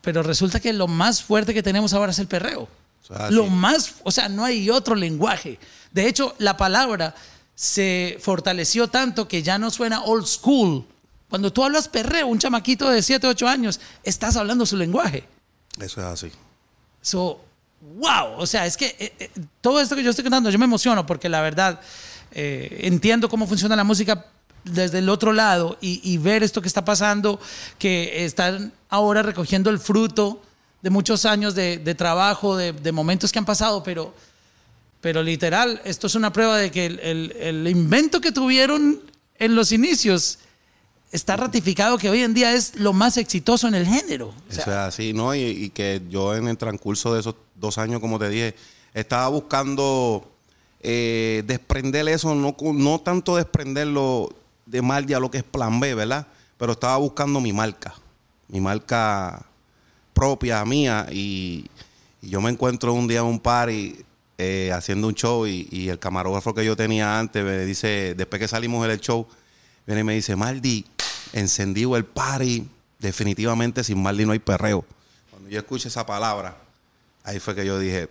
Pero 0.00 0.24
resulta 0.24 0.58
que 0.58 0.72
lo 0.72 0.88
más 0.88 1.22
fuerte 1.22 1.54
que 1.54 1.62
tenemos 1.62 1.92
ahora 1.94 2.10
es 2.10 2.18
el 2.18 2.26
perreo. 2.26 2.68
Sea, 3.02 3.30
lo 3.30 3.44
sí. 3.44 3.50
más, 3.50 3.94
o 4.04 4.10
sea, 4.10 4.28
no 4.28 4.44
hay 4.44 4.70
otro 4.70 4.94
lenguaje. 4.94 5.58
De 5.90 6.08
hecho, 6.08 6.34
la 6.38 6.56
palabra 6.56 7.14
se 7.54 8.18
fortaleció 8.20 8.88
tanto 8.88 9.28
que 9.28 9.42
ya 9.42 9.58
no 9.58 9.70
suena 9.70 10.02
old 10.02 10.26
school. 10.26 10.86
Cuando 11.28 11.52
tú 11.52 11.64
hablas 11.64 11.88
perreo, 11.88 12.26
un 12.26 12.38
chamaquito 12.38 12.88
de 12.88 13.02
7, 13.02 13.26
8 13.26 13.48
años, 13.48 13.80
estás 14.02 14.36
hablando 14.36 14.66
su 14.66 14.76
lenguaje. 14.76 15.26
Eso 15.80 16.00
es 16.00 16.06
así. 16.06 16.32
So, 17.00 17.40
wow, 17.80 18.34
o 18.36 18.46
sea, 18.46 18.66
es 18.66 18.76
que 18.76 18.94
eh, 18.98 19.14
eh, 19.18 19.30
todo 19.60 19.80
esto 19.80 19.96
que 19.96 20.02
yo 20.02 20.10
estoy 20.10 20.24
contando, 20.24 20.50
yo 20.50 20.58
me 20.58 20.64
emociono 20.64 21.04
porque 21.06 21.28
la 21.28 21.40
verdad 21.40 21.80
eh, 22.30 22.80
entiendo 22.82 23.28
cómo 23.28 23.46
funciona 23.46 23.74
la 23.76 23.84
música 23.84 24.26
desde 24.64 24.98
el 24.98 25.08
otro 25.08 25.32
lado 25.32 25.78
y, 25.80 26.00
y 26.04 26.18
ver 26.18 26.42
esto 26.42 26.62
que 26.62 26.68
está 26.68 26.84
pasando, 26.84 27.40
que 27.78 28.24
están 28.24 28.72
ahora 28.88 29.22
recogiendo 29.22 29.70
el 29.70 29.78
fruto 29.78 30.40
de 30.82 30.90
muchos 30.90 31.24
años 31.24 31.54
de, 31.54 31.78
de 31.78 31.94
trabajo, 31.94 32.56
de, 32.56 32.72
de 32.72 32.92
momentos 32.92 33.30
que 33.32 33.38
han 33.38 33.44
pasado, 33.44 33.82
pero, 33.82 34.14
pero 35.00 35.22
literal, 35.22 35.80
esto 35.84 36.06
es 36.08 36.14
una 36.14 36.32
prueba 36.32 36.58
de 36.58 36.70
que 36.70 36.86
el, 36.86 37.00
el- 37.00 37.32
el 37.38 37.68
invento 37.68 38.20
que 38.20 38.32
tuvieron 38.32 39.00
en 39.38 39.54
los 39.54 39.72
inicios 39.72 40.38
está 41.12 41.36
ratificado 41.36 41.98
que 41.98 42.08
hoy 42.10 42.22
en 42.22 42.34
día 42.34 42.52
es 42.54 42.74
lo 42.76 42.92
más 42.92 43.16
exitoso 43.16 43.68
en 43.68 43.74
el 43.74 43.86
género. 43.86 44.28
O 44.28 44.52
sea, 44.52 44.62
Eso 44.62 44.70
es 44.72 44.76
así, 44.78 45.12
¿no? 45.12 45.34
Y, 45.34 45.40
y 45.42 45.70
que 45.70 46.02
yo 46.08 46.34
en 46.34 46.48
el 46.48 46.56
transcurso 46.56 47.12
de 47.14 47.20
esos 47.20 47.34
dos 47.54 47.78
años, 47.78 48.00
como 48.00 48.18
te 48.18 48.28
dije, 48.28 48.54
estaba 48.94 49.28
buscando 49.28 50.28
eh, 50.80 51.42
desprender 51.46 52.08
eso, 52.08 52.34
no, 52.34 52.56
no 52.60 52.98
tanto 53.00 53.36
desprenderlo 53.36 54.34
de 54.66 54.82
Maldi 54.82 55.14
a 55.14 55.20
lo 55.20 55.30
que 55.30 55.38
es 55.38 55.44
Plan 55.44 55.78
B, 55.80 55.94
¿verdad? 55.94 56.26
Pero 56.56 56.72
estaba 56.72 56.96
buscando 56.96 57.40
mi 57.40 57.52
marca, 57.52 57.94
mi 58.48 58.60
marca 58.60 59.44
propia, 60.22 60.64
mía, 60.64 61.08
y, 61.10 61.66
yo 62.20 62.40
me 62.40 62.48
encuentro 62.48 62.92
un 62.92 63.08
día 63.08 63.18
en 63.18 63.24
un 63.24 63.40
party 63.40 64.04
eh, 64.38 64.70
haciendo 64.72 65.08
un 65.08 65.14
show 65.14 65.48
y, 65.48 65.66
y 65.72 65.88
el 65.88 65.98
camarógrafo 65.98 66.54
que 66.54 66.64
yo 66.64 66.76
tenía 66.76 67.18
antes 67.18 67.44
me 67.44 67.64
dice, 67.64 68.14
después 68.16 68.38
que 68.38 68.46
salimos 68.46 68.86
del 68.86 69.00
show, 69.00 69.26
viene 69.84 70.02
y 70.02 70.04
me 70.04 70.14
dice, 70.14 70.36
Maldi, 70.36 70.86
encendido 71.32 71.96
el 71.96 72.04
party, 72.04 72.68
definitivamente 73.00 73.82
sin 73.82 74.00
Maldi 74.00 74.24
no 74.24 74.30
hay 74.30 74.38
perreo. 74.38 74.84
Cuando 75.28 75.48
yo 75.48 75.58
escuché 75.58 75.88
esa 75.88 76.06
palabra, 76.06 76.56
ahí 77.24 77.40
fue 77.40 77.56
que 77.56 77.66
yo 77.66 77.80
dije, 77.80 78.08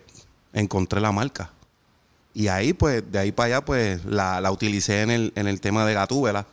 encontré 0.52 1.00
la 1.00 1.14
marca. 1.14 1.50
Y 2.34 2.50
ahí, 2.50 2.74
pues, 2.74 3.10
de 3.10 3.20
ahí 3.20 3.32
para 3.32 3.48
allá, 3.48 3.62
pues, 3.64 4.04
la, 4.04 4.42
la 4.42 4.52
utilicé 4.52 5.04
en 5.04 5.12
el, 5.12 5.32
en 5.38 5.48
el 5.48 5.62
tema 5.62 5.86
de 5.86 5.94
Gatúbela, 5.94 6.46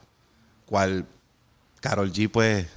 cual 0.66 1.04
Carol 1.80 2.12
G, 2.12 2.30
pues, 2.30 2.68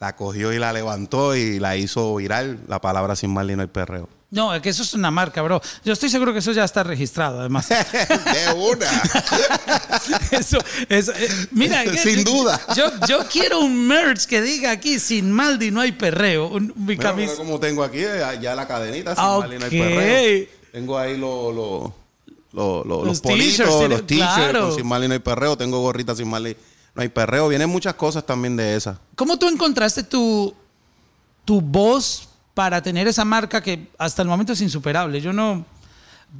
la 0.00 0.14
cogió 0.16 0.52
y 0.52 0.58
la 0.58 0.72
levantó 0.72 1.34
y 1.34 1.58
la 1.58 1.76
hizo 1.76 2.14
viral, 2.16 2.58
la 2.68 2.80
palabra 2.80 3.16
sin 3.16 3.30
Maldi 3.32 3.56
no 3.56 3.62
hay 3.62 3.68
perreo. 3.68 4.08
no, 4.30 4.54
es 4.54 4.62
que 4.62 4.68
eso 4.68 4.82
es 4.82 4.94
una 4.94 5.10
marca, 5.10 5.42
bro. 5.42 5.60
Yo 5.84 5.92
estoy 5.92 6.08
seguro 6.10 6.32
que 6.32 6.38
eso 6.38 6.52
ya 6.52 6.62
está 6.64 6.82
registrado, 6.84 7.40
además. 7.40 7.68
de 7.68 8.52
una. 8.56 8.86
Eso, 10.30 10.58
eso, 10.88 11.12
eh, 11.16 11.28
mira, 11.50 11.82
que- 11.84 11.96
Sin 11.98 12.24
duda. 12.24 12.60
Yo, 12.76 12.84
yo 13.06 13.26
quiero 13.30 13.60
un 13.60 13.86
merch 13.86 14.24
que 14.26 14.40
diga 14.40 14.70
aquí, 14.70 14.98
sin 14.98 15.30
Maldi 15.32 15.70
no 15.70 15.80
hay 15.80 15.92
perreo. 15.92 16.48
Un- 16.48 16.72
mi 16.76 16.96
Mira, 16.96 17.02
camisa. 17.10 17.32
mira 17.32 17.36
como 17.44 17.58
tengo 17.60 17.82
aquí, 17.82 17.98
eh, 18.00 18.38
ya 18.40 18.54
la 18.54 18.66
cadenita, 18.66 19.14
sin 19.14 19.24
Ah, 19.24 19.38
Maldi 19.40 19.58
no 19.58 19.64
hay 19.66 19.70
perreo. 19.70 20.46
Tengo 20.72 20.98
ahí 20.98 21.16
los 21.16 21.54
los 21.54 21.90
los- 22.52 22.86
los- 22.86 22.86
Los 22.86 23.06
los 23.06 23.20
politos, 23.20 23.88
los 23.88 24.06
t-shirts, 24.06 24.34
claro. 24.34 24.68
con 24.68 24.76
sin 24.76 24.86
Maldi 24.86 25.08
no 25.08 25.14
hay 25.14 25.20
perreo. 25.20 25.56
Tengo 25.56 25.80
gorritas 25.80 26.16
sin 26.18 26.28
Maldi 26.28 26.56
no 26.98 27.02
hay 27.02 27.08
perreo. 27.08 27.48
Vienen 27.48 27.70
muchas 27.70 27.94
cosas 27.94 28.26
también 28.26 28.56
de 28.56 28.74
esas. 28.74 28.98
¿Cómo 29.14 29.38
tú 29.38 29.48
encontraste 29.48 30.02
tu, 30.02 30.52
tu 31.44 31.60
voz 31.60 32.28
para 32.54 32.82
tener 32.82 33.06
esa 33.06 33.24
marca 33.24 33.62
que 33.62 33.86
hasta 33.96 34.20
el 34.22 34.28
momento 34.28 34.52
es 34.52 34.60
insuperable? 34.60 35.20
Yo 35.20 35.32
no. 35.32 35.64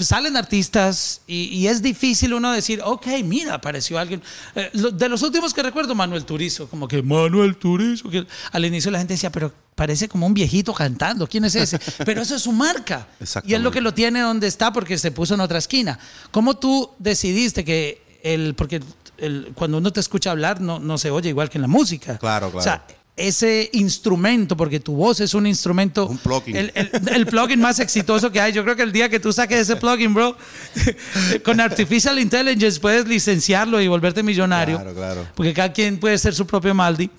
Salen 0.00 0.36
artistas 0.36 1.22
y, 1.26 1.44
y 1.44 1.66
es 1.68 1.80
difícil 1.80 2.34
uno 2.34 2.52
decir, 2.52 2.80
ok, 2.84 3.06
mira, 3.24 3.54
apareció 3.54 3.98
alguien. 3.98 4.20
Eh, 4.54 4.68
lo- 4.74 4.90
de 4.90 5.08
los 5.08 5.22
últimos 5.22 5.54
que 5.54 5.62
recuerdo, 5.62 5.94
Manuel 5.94 6.24
Turizo, 6.26 6.68
como 6.68 6.86
que 6.86 7.02
Manuel 7.02 7.56
Turizo, 7.56 8.10
que 8.10 8.26
al 8.52 8.64
inicio 8.66 8.90
la 8.90 8.98
gente 8.98 9.14
decía, 9.14 9.30
pero 9.32 9.50
parece 9.74 10.06
como 10.08 10.26
un 10.26 10.34
viejito 10.34 10.74
cantando, 10.74 11.26
¿quién 11.26 11.44
es 11.46 11.54
ese? 11.54 11.78
Pero 12.04 12.20
eso 12.20 12.34
es 12.34 12.42
su 12.42 12.50
marca. 12.52 13.06
Y 13.44 13.54
es 13.54 13.60
lo 13.62 13.70
que 13.70 13.80
lo 13.80 13.94
tiene 13.94 14.20
donde 14.20 14.48
está 14.48 14.72
porque 14.72 14.98
se 14.98 15.10
puso 15.12 15.34
en 15.34 15.40
otra 15.40 15.58
esquina. 15.58 15.98
¿Cómo 16.32 16.56
tú 16.58 16.90
decidiste 16.98 17.64
que 17.64 18.02
el, 18.24 18.54
porque 18.56 18.82
el- 19.18 19.52
cuando 19.54 19.78
uno 19.78 19.92
te 19.92 20.00
escucha 20.00 20.30
hablar 20.30 20.60
no, 20.60 20.78
no 20.78 20.98
se 20.98 21.10
oye 21.10 21.28
igual 21.28 21.48
que 21.50 21.58
en 21.58 21.62
la 21.62 21.68
música? 21.68 22.18
Claro, 22.18 22.50
claro. 22.50 22.58
O 22.58 22.62
sea, 22.62 22.84
ese 23.16 23.68
instrumento, 23.72 24.56
porque 24.56 24.78
tu 24.78 24.94
voz 24.94 25.18
es 25.20 25.34
un 25.34 25.44
instrumento. 25.46 26.06
Un 26.06 26.18
plugin. 26.18 26.54
El, 26.56 26.72
el- 26.74 26.90
el 27.12 27.26
plugin 27.26 27.60
más 27.60 27.80
exitoso 27.80 28.30
que 28.30 28.40
hay. 28.40 28.52
Yo 28.52 28.62
creo 28.62 28.76
que 28.76 28.84
el 28.84 28.92
día 28.92 29.08
que 29.08 29.18
tú 29.18 29.32
saques 29.32 29.58
ese 29.58 29.74
plugin, 29.76 30.14
bro, 30.14 30.36
con 31.44 31.60
Artificial 31.60 32.18
Intelligence 32.18 32.78
puedes 32.80 33.06
licenciarlo 33.08 33.80
y 33.80 33.88
volverte 33.88 34.22
millonario. 34.22 34.76
Claro, 34.76 34.94
claro. 34.94 35.26
Porque 35.34 35.52
cada 35.52 35.72
quien 35.72 35.98
puede 35.98 36.16
ser 36.18 36.34
su 36.34 36.46
propio 36.46 36.74
Maldi. 36.74 37.10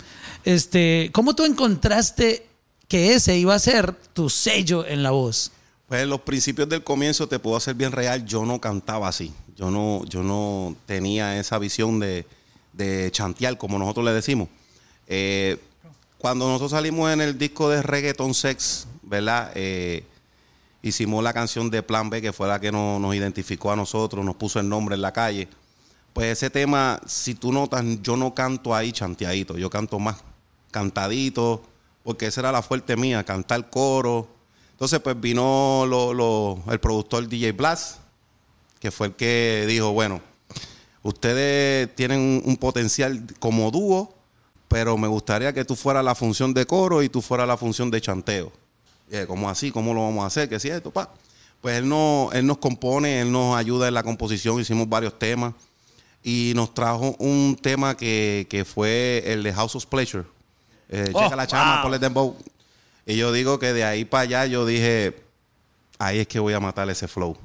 Este, 0.44 1.10
¿Cómo 1.12 1.34
tú 1.34 1.44
encontraste 1.44 2.46
que 2.88 3.12
ese 3.14 3.36
iba 3.36 3.54
a 3.54 3.58
ser 3.58 3.92
tu 4.14 4.30
sello 4.30 4.86
en 4.86 5.02
la 5.02 5.10
voz? 5.10 5.52
Pues 5.86 6.02
en 6.02 6.08
los 6.08 6.20
principios 6.22 6.68
del 6.68 6.82
comienzo, 6.82 7.26
te 7.28 7.38
puedo 7.38 7.56
hacer 7.56 7.74
bien 7.74 7.92
real, 7.92 8.24
yo 8.24 8.46
no 8.46 8.60
cantaba 8.60 9.08
así. 9.08 9.32
Yo 9.60 9.70
no, 9.70 10.02
yo 10.06 10.22
no 10.22 10.74
tenía 10.86 11.38
esa 11.38 11.58
visión 11.58 12.00
de, 12.00 12.24
de 12.72 13.10
chantear, 13.12 13.58
como 13.58 13.78
nosotros 13.78 14.06
le 14.06 14.12
decimos. 14.14 14.48
Eh, 15.06 15.58
cuando 16.16 16.46
nosotros 16.46 16.70
salimos 16.70 17.12
en 17.12 17.20
el 17.20 17.36
disco 17.36 17.68
de 17.68 17.82
Reggaeton 17.82 18.32
Sex, 18.32 18.86
¿verdad? 19.02 19.52
Eh, 19.54 20.02
hicimos 20.80 21.22
la 21.22 21.34
canción 21.34 21.68
de 21.68 21.82
Plan 21.82 22.08
B, 22.08 22.22
que 22.22 22.32
fue 22.32 22.48
la 22.48 22.58
que 22.58 22.72
no- 22.72 22.98
nos 22.98 23.14
identificó 23.14 23.70
a 23.70 23.76
nosotros, 23.76 24.24
nos 24.24 24.36
puso 24.36 24.60
el 24.60 24.68
nombre 24.68 24.94
en 24.94 25.02
la 25.02 25.12
calle. 25.12 25.46
Pues 26.14 26.28
ese 26.32 26.48
tema, 26.48 26.98
si 27.06 27.34
tú 27.34 27.52
notas, 27.52 27.84
yo 28.02 28.16
no 28.16 28.34
canto 28.34 28.74
ahí 28.74 28.92
chanteadito, 28.92 29.58
yo 29.58 29.68
canto 29.68 29.98
más 29.98 30.16
cantadito, 30.70 31.62
porque 32.02 32.26
esa 32.26 32.40
era 32.40 32.50
la 32.52 32.62
fuerte 32.62 32.96
mía, 32.96 33.24
cantar 33.24 33.68
coro. 33.68 34.26
Entonces, 34.72 35.00
pues 35.00 35.20
vino 35.20 35.84
lo- 35.86 36.62
el 36.72 36.80
productor 36.80 37.28
DJ 37.28 37.52
Blast, 37.52 37.98
que 38.80 38.90
fue 38.90 39.08
el 39.08 39.14
que 39.14 39.66
dijo, 39.68 39.92
bueno, 39.92 40.20
ustedes 41.02 41.94
tienen 41.94 42.42
un, 42.44 42.56
potencial 42.56 43.22
como 43.38 43.70
dúo, 43.70 44.14
pero 44.68 44.96
me 44.96 45.06
gustaría 45.06 45.52
que 45.52 45.64
tú 45.64 45.76
fueras 45.76 46.04
la 46.04 46.14
función 46.14 46.54
de 46.54 46.66
coro 46.66 47.02
y 47.02 47.08
tú 47.08 47.22
fueras 47.22 47.46
la 47.46 47.56
función 47.56 47.90
de 47.90 48.00
chanteo. 48.00 48.52
¿Cómo 49.26 49.50
así? 49.50 49.70
¿Cómo 49.70 49.92
lo 49.92 50.02
vamos 50.02 50.24
a 50.24 50.26
hacer? 50.26 50.48
¿Qué 50.48 50.56
es 50.56 50.64
esto? 50.64 50.90
Pa. 50.90 51.12
Pues 51.60 51.76
él, 51.76 51.88
no, 51.88 52.30
él 52.32 52.46
nos 52.46 52.58
compone, 52.58 53.20
él 53.20 53.30
nos 53.30 53.56
ayuda 53.56 53.88
en 53.88 53.94
la 53.94 54.02
composición, 54.02 54.60
hicimos 54.60 54.88
varios 54.88 55.18
temas 55.18 55.52
y 56.22 56.52
nos 56.54 56.72
trajo 56.72 57.16
un 57.18 57.58
tema 57.60 57.96
que, 57.96 58.46
que 58.48 58.64
fue 58.64 59.22
el 59.26 59.42
de 59.42 59.52
House 59.52 59.76
of 59.76 59.86
Pleasure. 59.86 60.24
Eh, 60.88 61.12
Oh, 61.14 61.22
checa 61.22 61.36
la 61.36 61.46
chama, 61.46 61.74
wow. 61.76 61.82
ponle 61.82 61.98
dembow. 61.98 62.36
Y 63.06 63.16
yo 63.16 63.32
digo 63.32 63.58
que 63.58 63.72
de 63.72 63.84
ahí 63.84 64.04
para 64.04 64.22
allá 64.22 64.46
yo 64.46 64.64
dije, 64.64 65.22
ahí 65.98 66.20
es 66.20 66.26
que 66.26 66.38
voy 66.38 66.54
a 66.54 66.60
matar 66.60 66.88
ese 66.88 67.08
flow. 67.08 67.36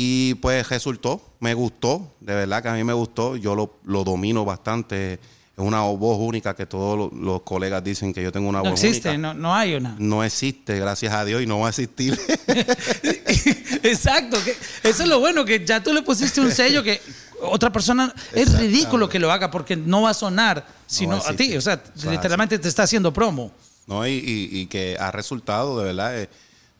Y 0.00 0.34
pues 0.34 0.68
resultó, 0.68 1.20
me 1.40 1.54
gustó, 1.54 2.12
de 2.20 2.32
verdad 2.36 2.62
que 2.62 2.68
a 2.68 2.74
mí 2.74 2.84
me 2.84 2.92
gustó, 2.92 3.34
yo 3.36 3.56
lo, 3.56 3.78
lo 3.84 4.04
domino 4.04 4.44
bastante. 4.44 5.14
Es 5.14 5.64
una 5.64 5.80
voz 5.80 6.18
única 6.20 6.54
que 6.54 6.66
todos 6.66 6.96
los, 6.96 7.12
los 7.20 7.42
colegas 7.42 7.82
dicen 7.82 8.12
que 8.14 8.22
yo 8.22 8.30
tengo 8.30 8.48
una 8.48 8.62
No 8.62 8.70
voz 8.70 8.84
existe, 8.84 9.08
única. 9.08 9.20
no, 9.28 9.34
no 9.34 9.52
hay 9.56 9.74
una. 9.74 9.96
No 9.98 10.22
existe, 10.22 10.78
gracias 10.78 11.12
a 11.12 11.24
Dios, 11.24 11.42
y 11.42 11.46
no 11.46 11.58
va 11.58 11.66
a 11.66 11.70
existir. 11.70 12.16
Exacto, 13.82 14.38
que 14.44 14.52
eso 14.88 15.02
es 15.02 15.08
lo 15.08 15.18
bueno, 15.20 15.44
que 15.44 15.64
ya 15.64 15.82
tú 15.82 15.92
le 15.92 16.02
pusiste 16.02 16.40
un 16.40 16.52
sello 16.52 16.82
que 16.82 17.00
otra 17.42 17.70
persona 17.72 18.14
es 18.32 18.56
ridículo 18.58 19.08
que 19.08 19.18
lo 19.18 19.30
haga 19.32 19.50
porque 19.50 19.76
no 19.76 20.02
va 20.02 20.10
a 20.10 20.14
sonar 20.14 20.64
sino 20.86 21.18
va 21.18 21.26
a 21.26 21.30
a 21.30 21.36
ti, 21.36 21.56
o 21.56 21.60
sea, 21.60 21.74
Eso 21.74 22.06
es 22.06 22.12
literalmente 22.12 22.58
te 22.58 22.68
está 22.68 22.84
haciendo 22.84 23.12
promo. 23.12 23.52
¿no? 23.86 24.06
Y, 24.06 24.12
y- 24.12 24.48
y 24.60 24.66
que 24.66 24.96
ha 25.00 25.10
resultado, 25.10 25.78
de 25.78 25.84
verdad, 25.86 26.20
eh, 26.20 26.28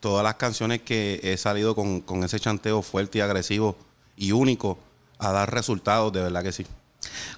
todas 0.00 0.24
las 0.24 0.34
canciones 0.34 0.82
que 0.82 1.20
he 1.22 1.36
salido 1.36 1.74
con, 1.74 2.00
con 2.00 2.24
ese 2.24 2.38
chanteo 2.38 2.82
fuerte 2.82 3.18
y 3.18 3.20
agresivo 3.20 3.76
y 4.16 4.32
único 4.32 4.78
a 5.18 5.32
dar 5.32 5.52
resultados, 5.52 6.12
de 6.12 6.22
verdad 6.22 6.42
que 6.42 6.52
sí. 6.52 6.66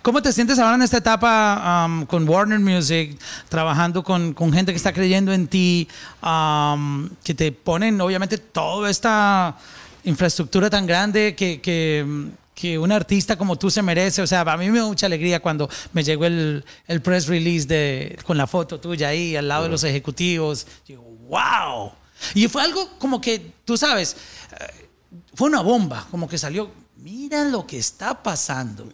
¿Cómo 0.03 0.23
te 0.23 0.33
sientes 0.33 0.59
ahora 0.59 0.77
en 0.77 0.83
esta 0.83 0.97
etapa 0.99 1.87
um, 1.87 2.07
con 2.07 2.29
Warner 2.29 2.59
Music, 2.59 3.19
trabajando 3.49 4.03
con, 4.03 4.33
con 4.33 4.53
gente 4.53 4.73
que 4.73 4.77
está 4.77 4.93
creyendo 4.93 5.33
en 5.33 5.47
ti, 5.47 5.87
um, 6.23 7.09
que 7.23 7.35
te 7.35 7.53
ponen 7.53 8.01
obviamente 8.01 8.39
toda 8.39 8.91
esta 8.91 9.57
infraestructura 10.05 10.71
tan 10.71 10.87
grande 10.87 11.35
que, 11.35 11.61
que, 11.61 12.31
que 12.55 12.79
un 12.79 12.91
artista 12.91 13.37
como 13.37 13.57
tú 13.57 13.71
se 13.71 13.83
merece? 13.83 14.23
O 14.23 14.27
sea, 14.27 14.41
a 14.41 14.57
mí 14.57 14.71
me 14.71 14.79
da 14.79 14.87
mucha 14.87 15.07
alegría 15.07 15.41
cuando 15.41 15.69
me 15.93 16.03
llegó 16.03 16.25
el, 16.25 16.65
el 16.87 17.03
press 17.03 17.27
release 17.27 17.67
de, 17.67 18.19
con 18.25 18.39
la 18.39 18.47
foto 18.47 18.81
tuya 18.81 19.09
ahí 19.09 19.37
al 19.37 19.49
lado 19.49 19.65
de 19.65 19.69
los 19.69 19.85
ejecutivos. 19.85 20.67
Digo, 20.87 21.03
wow. 21.29 21.93
Y 22.35 22.49
fue 22.49 22.63
algo 22.63 22.89
como 22.99 23.21
que, 23.21 23.53
tú 23.65 23.77
sabes, 23.77 24.17
eh, 24.59 24.89
fue 25.35 25.49
una 25.49 25.61
bomba, 25.61 26.07
como 26.11 26.29
que 26.29 26.39
salió, 26.39 26.71
mira 26.97 27.45
lo 27.45 27.67
que 27.67 27.79
está 27.79 28.23
pasando. 28.23 28.89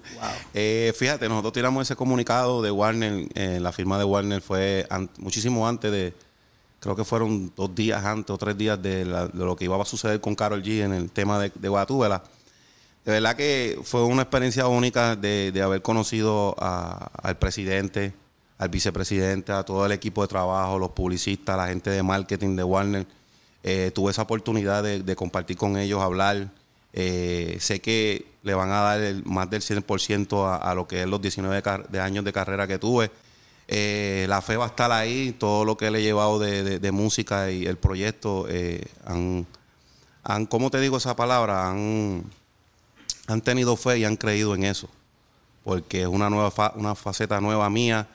Eh, 0.54 0.92
fíjate, 0.97 1.28
nosotros 1.28 1.52
tiramos 1.52 1.87
ese 1.87 1.97
comunicado 1.97 2.62
de 2.62 2.71
Warner, 2.71 3.28
eh, 3.35 3.59
la 3.61 3.73
firma 3.73 3.99
de 3.99 4.04
Warner 4.04 4.40
fue 4.40 4.87
muchísimo 5.18 5.66
antes 5.66 5.90
de, 5.90 6.14
creo 6.80 6.95
que 6.95 7.04
fueron 7.04 7.52
dos 7.56 7.75
días 7.75 8.04
antes 8.04 8.30
o 8.30 8.38
tres 8.38 8.56
días 8.56 8.80
de, 8.80 9.04
lo 9.04 9.56
que 9.56 9.64
iba 9.64 9.80
a 9.80 9.85
suceder 9.85 10.21
con 10.21 10.35
Carol 10.35 10.62
G 10.62 10.83
en 10.83 10.92
el 10.92 11.11
tema 11.11 11.38
de, 11.38 11.52
de 11.54 11.68
Guatúbela. 11.68 12.23
De 13.04 13.12
verdad 13.12 13.37
que 13.37 13.78
fue 13.85 14.02
una 14.02 14.23
experiencia 14.23 14.66
única 14.66 15.14
de, 15.14 15.52
de 15.52 15.62
haber 15.62 15.80
conocido 15.80 16.56
al 16.59 17.38
presidente, 17.38 18.12
al 18.59 18.68
vicepresidente, 18.68 19.52
a 19.52 19.62
todo 19.62 19.87
el 19.87 19.92
equipo 19.92 20.23
de 20.23 20.28
trabajo, 20.28 20.78
los 20.78 20.90
publicistas, 20.90 21.56
la 21.56 21.68
gente 21.68 21.90
de 21.90 22.02
marketing 22.02 22.56
de 22.56 22.64
Warner. 22.64 23.06
Eh, 23.68 23.90
tuve 23.92 24.12
esa 24.12 24.23
oportunidad 24.23 24.85
de, 24.85 25.16
compartir 25.16 25.56
con 25.56 25.76
ellos, 25.76 26.00
hablar. 26.00 26.50
Eh, 26.92 27.56
sé 27.61 27.80
que 27.80 28.25
le 28.44 28.54
van 28.54 28.70
a 28.70 28.80
dar 28.80 29.00
más 29.25 29.50
del 29.50 29.61
100% 29.61 30.46
a, 30.46 30.56
a 30.56 30.73
lo 30.76 30.87
que 30.87 31.02
es 31.02 31.08
los 31.08 31.20
19 31.20 31.61
car- 31.62 31.88
de 31.88 31.99
años 31.99 32.25
de 32.25 32.32
carrera 32.32 32.68
que 32.68 32.78
tuve. 32.78 33.11
Eh, 33.66 34.26
la 34.28 34.40
fe 34.40 34.56
va 34.56 34.66
a 34.66 34.68
estar 34.68 34.92
ahí, 34.92 35.35
todo 35.37 35.64
lo 35.64 35.76
que 35.76 35.90
le 35.90 35.99
he 35.99 36.02
llevado 36.02 36.38
de, 36.38 36.92
música 36.92 37.50
y 37.50 37.66
el 37.66 37.76
proyecto, 37.76 38.46
han, 39.04 39.44
han, 40.23 40.46
¿cómo 40.46 40.70
te 40.70 40.78
digo 40.78 40.99
esa 40.99 41.16
palabra? 41.16 41.68
Han, 41.68 42.23
han 43.26 43.40
tenido 43.40 43.76
fe 43.76 43.99
y 43.99 44.04
han 44.04 44.14
creído 44.16 44.54
en 44.54 44.62
eso, 44.62 44.88
porque 45.64 46.02
es 46.02 46.06
una 46.06 46.30
nueva 46.30 46.52
fa- 46.52 46.73
una 46.76 46.94
faceta 46.94 47.40
nueva 47.40 47.68
mía, 47.68 48.06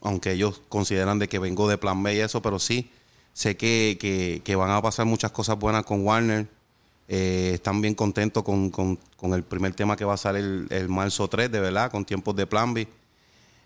aunque 0.00 0.32
ellos 0.32 0.62
consideran 0.70 1.18
de 1.18 1.28
que 1.28 1.38
vengo 1.38 1.68
de 1.68 1.76
Plan 1.76 2.02
B 2.02 2.14
y 2.14 2.20
eso, 2.20 2.40
pero 2.40 2.58
sí, 2.58 2.90
sé 3.38 3.56
que, 3.56 3.96
que- 4.00 4.42
que 4.44 4.56
van 4.56 4.70
a 4.72 4.82
pasar 4.82 5.06
muchas 5.06 5.30
cosas 5.30 5.56
buenas 5.56 5.84
con 5.84 6.04
Warner, 6.04 6.48
eh, 7.06 7.52
están 7.54 7.80
bien 7.80 7.94
contentos 7.94 8.42
con, 8.42 8.68
con- 8.70 8.98
con 9.16 9.32
el 9.32 9.44
primer 9.44 9.72
tema 9.74 9.94
que 9.96 10.04
va 10.04 10.14
a 10.14 10.16
salir 10.16 10.42
el, 10.42 10.66
el 10.70 10.88
marzo 10.88 11.28
3, 11.28 11.48
de 11.52 11.60
verdad, 11.60 11.88
con 11.88 12.04
tiempos 12.04 12.34
de 12.34 12.48
Plan 12.48 12.74
B. 12.74 12.88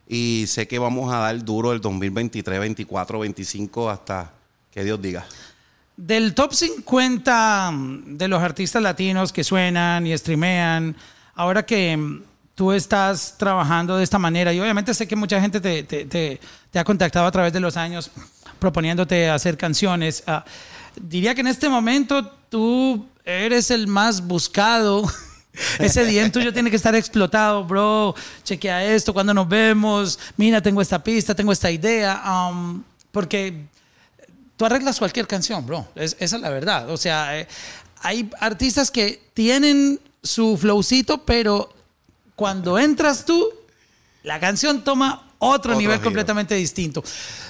Y 0.07 0.45
sé 0.47 0.69
que 0.69 0.79
vamos 0.79 1.11
a 1.15 1.19
dar 1.21 1.43
duro 1.43 1.73
el 1.73 1.81
2023, 1.81 2.61
24, 2.61 3.19
25, 3.21 3.89
hasta 3.89 4.31
que 4.71 4.85
Dios 4.85 5.01
diga. 5.01 5.25
Del 5.97 6.35
top 6.35 6.53
50 6.53 7.73
de 8.09 8.29
los 8.29 8.43
artistas 8.43 8.83
latinos 8.83 9.33
que 9.33 9.43
suenan 9.43 10.07
y 10.07 10.17
streamean, 10.19 10.95
ahora 11.35 11.65
que 11.65 11.97
mm, 11.97 12.23
tú 12.55 12.73
estás 12.73 13.37
trabajando 13.39 13.97
de 13.97 14.05
esta 14.05 14.19
manera, 14.19 14.53
y 14.53 14.61
obviamente 14.61 14.93
sé 14.93 15.09
que 15.09 15.17
mucha 15.17 15.41
gente 15.41 15.63
te, 15.63 15.83
te- 15.85 16.05
te- 16.05 16.39
te 16.71 16.79
ha 16.79 16.85
contactado 16.85 17.25
a 17.25 17.33
través 17.33 17.55
de 17.55 17.61
los 17.61 17.79
años 17.79 18.11
proponiéndote 18.63 19.29
hacer 19.29 19.57
canciones, 19.59 20.23
ah, 20.29 20.45
diría 20.95 21.35
que 21.35 21.41
en 21.41 21.49
este 21.49 21.69
momento 21.69 22.25
tú 22.49 23.05
eres 23.25 23.71
el 23.73 23.89
más 23.89 24.21
buscado. 24.25 25.03
Ese 25.81 26.05
DM 26.07 26.31
tuyo 26.31 26.53
tiene 26.53 26.71
que 26.71 26.77
estar 26.77 26.95
explotado, 26.95 27.65
bro. 27.65 28.15
Chequea 28.45 28.85
esto, 28.95 29.13
cuando 29.13 29.35
nos 29.35 29.49
vemos. 29.49 30.19
Mira, 30.37 30.63
tengo 30.63 30.81
esta 30.81 31.03
pista, 31.03 31.35
tengo 31.35 31.51
esta 31.53 31.71
idea. 31.71 32.23
um, 32.25 32.83
porque 33.11 33.67
tú 34.57 34.65
arreglas 34.65 34.99
cualquier 34.99 35.27
canción, 35.27 35.67
bro. 35.67 35.87
Es- 35.97 36.17
esa 36.21 36.37
es 36.37 36.43
la 36.43 36.49
verdad. 36.51 36.89
O 36.89 36.97
sea, 36.97 37.39
eh, 37.39 37.49
hay 38.01 38.31
artistas 38.41 38.91
que 38.93 39.21
tienen 39.35 39.99
su 40.23 40.57
flowcito, 40.57 41.25
pero 41.25 41.69
cuando 42.37 42.79
entras 42.79 43.25
tú, 43.27 43.45
la 44.23 44.39
canción 44.39 44.85
toma 44.85 45.29
otro, 45.39 45.73
Otro 45.73 45.75
nivel 45.75 45.97
giro. 45.97 46.05
completamente 46.05 46.55
distinto. 46.55 47.03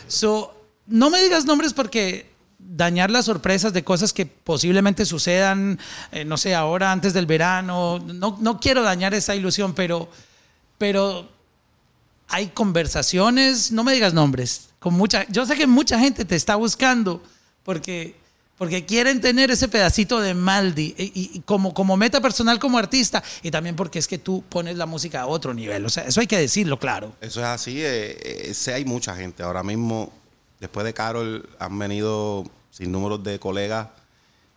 So, 0.09 0.62
no 0.93 1.11
me 1.11 1.23
digas 1.23 1.45
nombres 1.45 1.73
porque 1.73 2.31
dañar 2.59 3.11
las 3.11 3.25
sorpresas 3.25 3.73
de 3.73 3.83
cosas 3.85 4.13
que 4.13 4.25
posiblemente 4.27 5.05
sucedan, 5.05 5.79
eh, 6.13 6.25
no 6.25 6.37
sé, 6.37 6.55
ahora 6.55 6.93
antes 6.93 7.13
del 7.13 7.27
verano. 7.27 7.99
No, 7.99 8.37
no 8.41 8.61
quiero 8.61 8.83
dañar 8.83 9.15
esa 9.15 9.35
ilusión, 9.35 9.75
pero, 9.75 10.09
pero 10.79 11.29
hay 12.29 12.49
conversaciones, 12.49 13.73
no 13.73 13.85
me 13.85 13.93
digas 13.93 14.15
nombres, 14.15 14.69
con 14.79 14.95
mucha, 14.95 15.27
yo 15.29 15.45
sé 15.47 15.57
que 15.57 15.67
mucha 15.67 15.99
gente 15.99 16.25
te 16.25 16.35
está 16.37 16.57
buscando 16.57 17.23
porque, 17.63 18.17
porque 18.57 18.87
quieren 18.87 19.21
tener 19.21 19.51
ese 19.51 19.69
pedacito 19.69 20.21
de 20.21 20.35
Maldi 20.35 20.95
y, 20.97 21.13
y- 21.35 21.41
como, 21.41 21.75
como 21.75 21.97
meta 21.97 22.21
personal 22.21 22.59
como 22.59 22.79
artista 22.79 23.23
y 23.43 23.51
también 23.51 23.77
porque 23.77 23.99
es 23.99 24.09
que 24.09 24.19
tú 24.19 24.43
pones 24.49 24.77
la 24.77 24.87
música 24.87 25.23
a 25.23 25.27
otro 25.27 25.53
nivel, 25.53 25.85
o 25.85 25.91
sea, 25.91 26.05
eso 26.05 26.21
hay 26.21 26.27
que 26.27 26.39
decirlo 26.39 26.79
claro. 26.79 27.15
Eso 27.21 27.41
es 27.41 27.47
así. 27.47 27.81
eh, 27.83 28.53
eh, 28.55 28.73
hay 28.73 28.85
mucha 28.85 29.15
gente. 29.15 29.43
Ahora 29.43 29.63
mismo, 29.63 30.11
después 30.63 30.87
de 30.87 30.95
Carol, 30.95 31.49
han 31.59 31.77
venido 31.77 32.45
sin 32.71 32.93
números 32.93 33.23
de 33.25 33.39
colegas, 33.41 33.89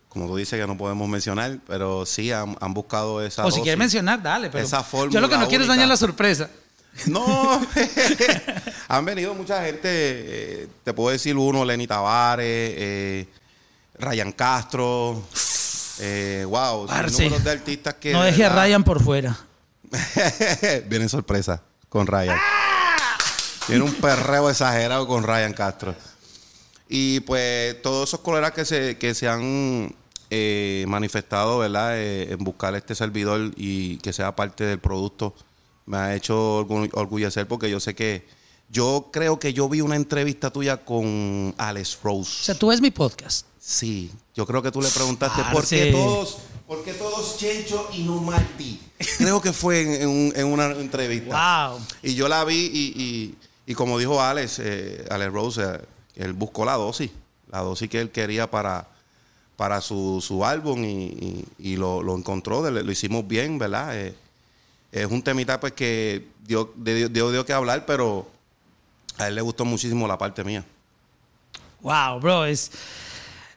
como 0.08 0.28
tú 0.28 0.36
dices, 0.36 0.58
que 0.58 0.66
no 0.66 0.78
podemos 0.78 1.08
mencionar, 1.08 1.58
pero 1.66 2.06
sí 2.06 2.30
han, 2.30 2.56
han 2.60 2.72
buscado 2.72 3.20
esa. 3.20 3.44
O 3.44 3.50
si 3.50 3.60
quieres 3.60 3.78
mencionar, 3.78 4.22
dale, 4.22 4.48
pero 4.48 4.64
Esa 4.64 4.82
fórmula 4.84 5.12
yo 5.12 5.20
lo 5.20 5.28
que 5.28 5.36
no 5.36 5.48
quiero 5.48 5.64
es 5.64 5.68
dañar 5.68 5.88
la 5.88 5.96
sorpresa. 5.96 6.48
No, 7.06 7.60
han 8.88 9.04
venido 9.04 9.34
mucha 9.34 9.64
gente. 9.64 9.80
eh, 9.84 10.68
te 10.84 10.94
puedo 10.94 11.10
decir 11.10 11.36
uno, 11.36 11.64
Lenny 11.64 11.88
Tavares, 11.88 12.46
eh, 12.46 13.28
Ryan 13.98 14.32
Castro. 14.32 15.24
eh, 15.98 16.46
wow, 16.48 16.86
números 16.86 17.44
de 17.44 17.50
artistas 17.50 17.94
que. 17.94 18.12
no 18.12 18.22
de 18.22 18.30
deje 18.30 18.44
a 18.44 18.48
Ryan 18.48 18.84
por 18.84 19.02
fuera. 19.02 19.36
Viene 20.86 21.08
sorpresa 21.08 21.62
con 21.88 22.06
Ryan. 22.06 22.38
Tiene 23.66 23.82
un 23.82 23.92
perreo 23.94 24.48
exagerado 24.50 25.06
con 25.06 25.22
Ryan 25.24 25.52
Castro. 25.52 25.94
Y 26.88 27.20
pues 27.20 27.80
todos 27.82 28.08
esos 28.08 28.20
colegas 28.20 28.52
que 28.52 28.64
se, 28.64 28.96
que 28.96 29.14
se 29.14 29.28
han 29.28 29.94
eh, 30.30 30.84
manifestado, 30.86 31.58
¿verdad? 31.58 31.98
Eh, 31.98 32.32
en 32.32 32.38
buscar 32.44 32.74
este 32.76 32.94
servidor 32.94 33.52
y 33.56 33.96
que 33.98 34.12
sea 34.12 34.36
parte 34.36 34.64
del 34.64 34.78
producto, 34.78 35.34
me 35.84 35.96
ha 35.96 36.14
hecho 36.14 36.64
orgu- 36.64 36.90
orgullecer 36.92 37.48
porque 37.48 37.68
yo 37.70 37.80
sé 37.80 37.94
que 37.94 38.26
yo 38.68 39.10
creo 39.12 39.38
que 39.38 39.52
yo 39.52 39.68
vi 39.68 39.80
una 39.80 39.96
entrevista 39.96 40.50
tuya 40.52 40.78
con 40.84 41.54
Alex 41.58 41.98
O 42.02 42.08
Rose. 42.08 42.44
sea, 42.44 42.54
tú 42.56 42.68
ves 42.68 42.80
mi 42.80 42.90
podcast. 42.92 43.46
Sí, 43.58 44.10
yo 44.34 44.46
creo 44.46 44.62
que 44.62 44.70
tú 44.70 44.80
le 44.80 44.88
preguntaste 44.88 45.42
por 45.52 45.66
qué 45.66 45.90
todos, 45.90 46.38
por 46.68 46.84
qué 46.84 46.92
todos 46.94 47.36
Chencho 47.36 47.88
y 47.92 48.02
no 48.04 48.20
Martí. 48.20 48.80
Creo 49.18 49.40
que 49.40 49.52
fue 49.52 49.82
en, 49.82 50.02
en 50.02 50.08
un- 50.08 50.32
en 50.36 50.46
una 50.46 50.66
entrevista. 50.66 51.68
Wow. 51.70 51.80
Y 52.02 52.14
yo 52.14 52.28
la 52.28 52.44
vi 52.44 52.70
y, 52.72 53.02
y- 53.02 53.34
y 53.66 53.74
como 53.74 53.98
dijo 53.98 54.22
Alex, 54.22 54.60
eh, 54.60 55.04
Alex 55.10 55.32
Rose, 55.32 55.62
eh, 55.62 55.80
él 56.16 56.32
buscó 56.32 56.64
la 56.64 56.74
dosis, 56.74 57.10
la 57.50 57.60
dosis 57.60 57.88
que 57.90 58.00
él 58.00 58.10
quería 58.10 58.50
para, 58.50 58.86
para 59.56 59.80
su, 59.80 60.22
su 60.24 60.44
álbum 60.44 60.84
y, 60.84 61.76
lo, 61.76 62.02
lo 62.02 62.16
encontró, 62.16 62.68
lo 62.70 62.90
hicimos 62.92 63.26
bien, 63.26 63.58
¿verdad? 63.58 63.96
Eh, 63.98 64.14
es 64.92 65.06
un 65.06 65.22
temita 65.22 65.58
pues 65.60 65.72
que 65.72 66.28
dio, 66.46 66.72
dio, 66.76 67.08
dio, 67.30 67.44
que 67.44 67.52
hablar, 67.52 67.84
pero 67.86 68.28
a 69.18 69.28
él 69.28 69.34
le 69.34 69.40
gustó 69.42 69.64
muchísimo 69.64 70.06
la 70.06 70.16
parte 70.16 70.42
mía. 70.44 70.64
Wow, 71.80 72.20
bro, 72.20 72.44
es, 72.46 72.70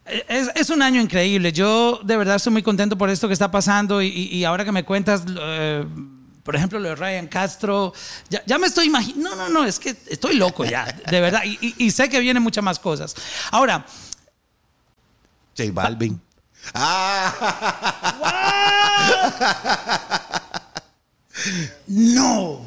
es, 0.06 0.70
un 0.70 0.82
año 0.82 1.00
increíble. 1.00 1.52
Yo 1.52 2.00
de 2.04 2.18
verdad 2.18 2.36
estoy 2.36 2.52
muy 2.52 2.64
contento 2.64 2.98
por 2.98 3.10
esto 3.10 3.28
que 3.28 3.34
está 3.34 3.50
pasando 3.52 4.02
y- 4.02 4.08
y 4.10 4.44
ahora 4.44 4.66
que 4.66 4.72
me 4.72 4.84
cuentas, 4.84 5.24
eh, 5.40 5.86
por 6.44 6.56
ejemplo, 6.56 6.80
lo 6.80 6.90
de 6.90 6.96
Ryan 6.96 7.28
Castro, 7.28 7.94
ya, 8.30 8.42
ya 8.46 8.58
me 8.58 8.68
estoy 8.68 8.88
imaginando, 8.88 9.36
no, 9.36 9.50
no, 9.50 9.50
no, 9.50 9.66
es 9.66 9.78
que 9.80 9.96
estoy 10.08 10.36
loco 10.36 10.66
ya, 10.66 10.86
de 10.86 11.22
verdad, 11.22 11.44
y, 11.44 11.58
y- 11.62 11.76
y 11.86 11.92
sé 11.92 12.10
que 12.10 12.20
vienen 12.20 12.42
muchas 12.44 12.64
más 12.64 12.80
cosas. 12.80 13.16
Ahora, 13.52 13.86
J 15.58 15.70
Balvin. 15.74 16.20
Ah, 16.74 17.34
no. 21.88 22.62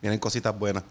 vienen 0.00 0.18
cositas 0.18 0.56
buenas. 0.58 0.82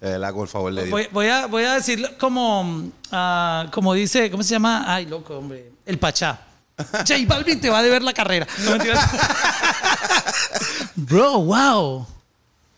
De 0.00 0.10
verdad, 0.10 0.32
por 0.32 0.48
favor, 0.48 0.72
le. 0.72 0.90
Voy, 0.90 1.08
voy 1.12 1.28
a, 1.28 1.46
voy 1.46 1.62
a 1.64 1.74
decirlo 1.74 2.08
como, 2.18 2.90
ah, 3.12 3.66
como 3.72 3.94
dice, 3.94 4.30
¿cómo 4.30 4.42
se 4.42 4.50
llama? 4.50 4.84
Ay, 4.92 5.06
loco, 5.06 5.38
hombre, 5.38 5.70
el 5.86 5.98
Pachá. 5.98 6.40
J 6.76 7.14
Balvin 7.26 7.60
te 7.60 7.70
va 7.70 7.78
a 7.78 7.82
deber 7.82 8.02
la 8.02 8.12
carrera. 8.12 8.46
No, 8.64 8.72
mentiras. 8.72 9.08
Bro, 10.96 11.40
wow. 11.42 12.06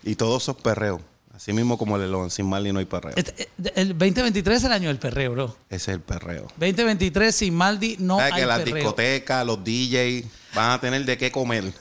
Y 0.03 0.15
todos 0.15 0.43
esos 0.43 0.57
perreos. 0.57 1.01
Así 1.35 1.53
mismo 1.53 1.77
como 1.77 1.97
el 1.97 2.03
Elon, 2.05 2.31
sin 2.31 2.47
Marley 2.49 2.73
no 2.73 2.79
hay 2.79 2.85
perreo. 2.85 3.13
Este, 3.17 3.43
eh, 3.43 3.73
El 3.75 3.89
2023 3.89 4.59
es 4.59 4.65
el 4.65 4.73
año 4.73 4.89
del 4.89 4.99
perreo, 4.99 5.33
bro. 5.33 5.57
Ese 5.69 5.91
es 5.91 5.97
el 5.97 6.01
perreo. 6.01 6.47
2023 6.59 7.35
sin 7.35 7.55
Maldi 7.55 7.97
no 7.99 8.19
¿Sabes 8.19 8.33
hay 8.35 8.41
que 8.41 8.47
las 8.47 8.59
perreo. 8.61 8.75
discotecas, 8.77 9.45
los 9.45 9.59
DJs 9.65 10.25
van 10.55 10.71
a 10.71 10.81
tener 10.81 11.05
de 11.05 11.19
qué 11.19 11.33
comer? 11.33 11.65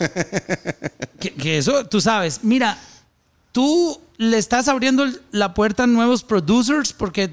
Que, 1.20 1.34
que 1.36 1.58
eso, 1.58 1.86
tú 1.86 2.02
sabes. 2.02 2.44
Mira, 2.44 2.78
tú 3.54 4.02
le 4.18 4.38
estás 4.38 4.68
abriendo 4.68 5.06
la 5.32 5.54
puerta 5.54 5.84
a 5.84 5.88
nuevos 5.88 6.22
producers 6.24 6.92
porque 6.92 7.32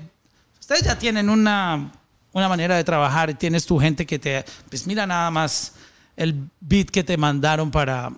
ustedes 0.60 0.84
ya 0.84 0.96
tienen 0.96 1.28
una, 1.28 1.90
una 2.32 2.48
manera 2.48 2.76
de 2.76 2.84
trabajar. 2.84 3.34
Tienes 3.38 3.66
tu 3.66 3.78
gente 3.78 4.06
que 4.06 4.18
te... 4.18 4.44
Pues 4.68 4.86
mira 4.86 5.06
nada 5.06 5.30
más 5.30 5.72
el 6.16 6.48
beat 6.60 6.88
que 6.90 7.02
te 7.04 7.16
mandaron 7.16 7.70
para, 7.70 8.10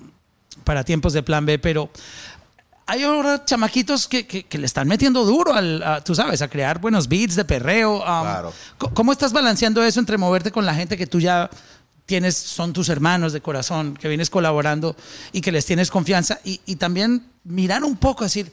para 0.65 0.85
tiempos 0.85 1.13
de 1.13 1.23
plan 1.23 1.47
B, 1.47 1.59
pero 1.59 1.91
hay 2.87 3.05
ahora 3.05 3.45
chamaquitos 3.45 4.09
que, 4.09 4.27
que- 4.27 4.43
que 4.45 4.59
le 4.59 4.67
están 4.67 4.89
metiendo 4.89 5.25
duro 5.25 5.55
al, 5.55 5.83
a, 5.83 6.03
tú 6.03 6.15
sabes, 6.15 6.43
a 6.43 6.49
crear 6.49 6.81
buenos 6.81 7.09
beats 7.09 7.37
de 7.37 7.45
perreo. 7.45 7.97
um, 7.99 8.01
Claro. 8.03 8.53
¿Cómo 8.95 9.13
estás 9.13 9.33
balanceando 9.33 9.83
eso 9.85 10.01
entre 10.01 10.19
moverte 10.19 10.51
con 10.51 10.67
la 10.67 10.75
gente 10.75 10.97
que 10.99 11.07
tú 11.07 11.21
ya 11.21 11.49
tienes, 12.05 12.37
son 12.37 12.73
tus 12.73 12.89
hermanos 12.89 13.33
de 13.33 13.41
corazón, 13.41 13.95
que 13.97 14.09
vienes 14.09 14.29
colaborando 14.31 14.97
y 15.31 15.41
que 15.41 15.53
les 15.53 15.65
tienes 15.65 15.91
confianza? 15.91 16.41
Y, 16.45 16.61
y 16.67 16.77
también 16.77 17.25
mirar 17.45 17.85
un 17.85 17.97
poco, 17.97 18.25
decir, 18.25 18.53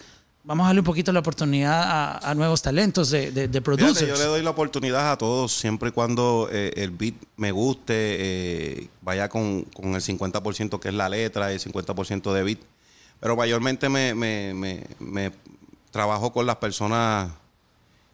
vamos 0.50 0.64
a 0.66 0.70
darle 0.70 0.82
un 0.82 0.86
poquito 0.86 1.12
la 1.12 1.20
oportunidad 1.20 1.84
a, 1.84 2.18
a 2.32 2.34
nuevos 2.34 2.64
talentos 2.64 3.12
de, 3.12 3.30
de, 3.32 3.48
de 3.48 3.48
Fíjate, 3.48 3.62
producers. 3.62 4.08
yo 4.08 4.16
le 4.18 4.24
doy 4.24 4.42
la 4.42 4.50
oportunidad 4.50 5.12
a 5.12 5.18
todos, 5.18 5.54
siempre 5.54 5.90
y 5.90 5.92
cuando 5.92 6.50
eh, 6.52 6.74
el 6.76 6.90
beat 6.90 7.14
me 7.38 7.52
guste, 7.52 7.94
eh, 7.96 8.90
vaya 9.04 9.30
con, 9.30 9.62
con 9.66 9.94
el 9.94 10.02
50% 10.02 10.80
que 10.80 10.88
es 10.88 10.94
la 10.96 11.08
letra, 11.08 11.52
el 11.52 11.60
50% 11.60 12.34
de 12.34 12.44
beat. 12.44 12.58
Pero 13.20 13.36
mayormente 13.36 13.90
me, 13.90 14.16
me, 14.16 14.56
me, 14.56 14.84
me 15.00 15.32
trabajo 15.92 16.34
con 16.34 16.48
las 16.48 16.56
personas 16.56 17.30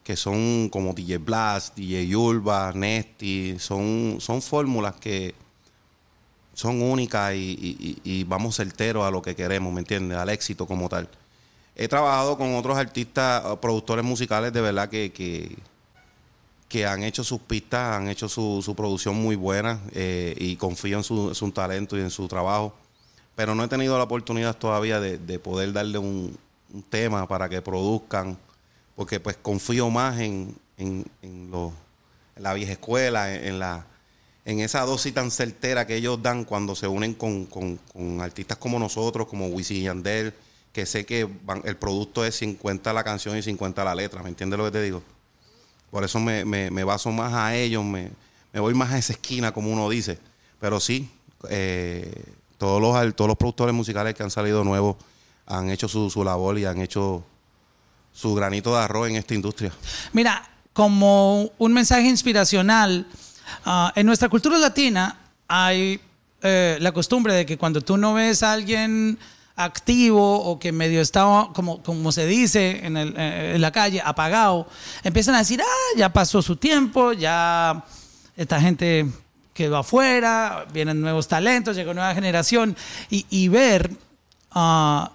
que 0.04 0.17
son 0.17 0.67
como 0.69 0.93
DJ 0.93 1.19
Blast, 1.19 1.74
DJ 1.78 2.06
Yulba, 2.08 2.74
Nesty, 2.74 3.56
son, 3.60 4.17
son 4.19 4.41
fórmulas 4.41 4.95
que 4.95 5.34
son 6.54 6.82
únicas 6.82 7.34
y, 7.34 7.38
y- 7.38 8.02
y- 8.04 8.19
y 8.19 8.24
vamos 8.26 8.58
certeros 8.58 9.06
a 9.06 9.12
lo 9.12 9.21
que 9.21 9.36
queremos, 9.38 9.71
¿me 9.74 9.80
entiendes? 9.80 10.17
Al 10.17 10.28
éxito 10.30 10.65
como 10.67 10.89
tal. 10.89 11.08
He 11.75 11.88
trabajado 11.88 12.38
con 12.38 12.55
otros 12.55 12.77
artistas, 12.77 13.43
productores 13.57 14.05
musicales 14.05 14.53
de 14.53 14.61
verdad 14.61 14.89
que, 14.89 15.11
que, 16.69 16.85
han 16.85 17.03
hecho 17.03 17.23
sus 17.23 17.39
pistas, 17.39 17.95
han 17.95 18.09
hecho 18.09 18.27
su, 18.27 18.73
producción 18.75 19.15
muy 19.15 19.35
buena 19.35 19.79
eh, 19.93 20.35
y 20.38 20.57
confío 20.57 20.97
en 20.97 21.03
su, 21.03 21.51
talento 21.53 21.97
y 21.97 22.01
en 22.01 22.09
su 22.11 22.27
trabajo. 22.27 22.73
Pero 23.35 23.55
no 23.55 23.63
he 23.63 23.67
tenido 23.67 23.97
la 23.97 24.03
oportunidad 24.03 24.55
todavía 24.57 24.99
de, 24.99 25.17
de 25.17 25.39
poder 25.39 25.71
darle 25.73 25.97
un, 25.97 26.38
tema 26.89 27.27
para 27.27 27.47
que 27.47 27.61
produzcan, 27.61 28.38
porque 28.95 29.19
pues 29.19 29.38
confío 29.38 29.89
más 29.89 30.19
en, 30.19 30.55
en, 30.77 31.05
los- 31.49 31.71
la 32.38 32.53
vieja 32.53 32.73
escuela, 32.73 33.33
en, 33.33 33.59
la, 33.59 33.85
en 34.43 34.59
esa 34.59 34.81
dosis 34.81 35.13
tan 35.13 35.31
certera 35.31 35.88
que 35.88 35.95
ellos 35.95 36.21
dan 36.21 36.43
cuando 36.43 36.75
se 36.75 36.88
unen 36.88 37.13
con, 37.13 37.45
con- 37.45 37.79
artistas 38.19 38.57
como 38.57 38.77
nosotros, 38.79 39.27
como 39.27 39.47
Wisin 39.47 39.83
Yandel, 39.83 40.33
que 40.75 40.85
sé 40.85 41.05
que 41.05 41.25
el 41.63 41.77
producto 41.77 42.25
es 42.25 42.35
50 42.35 42.91
la 42.91 43.01
canción 43.05 43.38
y 43.38 43.41
50 43.41 43.81
la 43.85 43.95
letra, 43.95 44.21
¿me 44.21 44.27
entiendes 44.27 44.57
lo 44.59 44.65
que 44.65 44.71
te 44.71 44.81
digo? 44.81 45.01
Por 45.89 46.03
eso 46.03 46.19
me, 46.19 46.43
me- 46.43 46.83
baso 46.83 47.13
más 47.13 47.33
a 47.33 47.55
ellos, 47.55 47.81
me, 47.85 48.11
me 48.51 48.59
voy 48.59 48.73
más 48.73 48.91
a 48.91 48.97
esa 48.97 49.13
esquina, 49.13 49.53
como 49.53 49.71
uno 49.71 49.89
dice. 49.89 50.19
Pero 50.59 50.81
sí, 50.81 51.09
eh, 51.49 52.11
todos, 52.57 52.81
los, 52.81 53.15
todos 53.15 53.29
los 53.29 53.38
productores 53.38 53.73
musicales 53.73 54.15
que 54.15 54.23
han 54.23 54.31
salido 54.31 54.65
nuevos 54.65 54.97
han 55.45 55.69
hecho 55.69 55.88
su, 55.88 56.09
su 56.09 56.25
labor 56.25 56.59
y 56.59 56.65
han 56.65 56.81
hecho 56.81 57.23
su 58.11 58.35
granito 58.35 58.75
de 58.75 58.81
arroz 58.83 59.07
en 59.07 59.15
esta 59.15 59.33
industria. 59.33 59.71
Mira, 60.11 60.45
como 60.73 61.51
un 61.57 61.71
mensaje 61.71 62.09
inspiracional, 62.09 63.07
ah, 63.63 63.93
en 63.95 64.05
nuestra 64.05 64.27
cultura 64.27 64.57
latina 64.57 65.17
hay 65.47 66.01
eh, 66.41 66.77
la 66.81 66.91
costumbre 66.91 67.33
de 67.33 67.45
que 67.45 67.57
cuando 67.57 67.79
tú 67.79 67.95
no 67.95 68.13
ves 68.13 68.43
a 68.43 68.51
alguien 68.51 69.17
activo 69.56 70.44
o 70.44 70.60
que 70.60 70.72
medio 70.72 71.02
está, 71.02 71.50
como, 71.54 71.82
como 71.82 72.12
se 72.12 72.26
dice 72.26 72.82
eh, 72.84 73.52
en 73.56 73.62
la 73.62 73.72
calle, 73.72 74.02
apagado, 74.04 74.68
empiezan 75.04 75.36
a 75.36 75.39
decir, 75.39 75.62
ah, 75.62 75.98
ya 75.98 76.12
pasó 76.12 76.41
su 76.41 76.58
tiempo, 76.58 77.13
ya 77.13 77.86
esta 78.36 78.60
gente 78.60 79.06
quedó 79.54 79.78
afuera, 79.78 80.65
vienen 80.74 81.00
nuevos 81.00 81.28
talentos, 81.28 81.76
llegó 81.78 81.94
nueva 81.94 82.13
generación, 82.13 82.76
y, 83.10 83.26
y 83.30 83.48
ver 83.48 83.91
ah, 84.52 85.12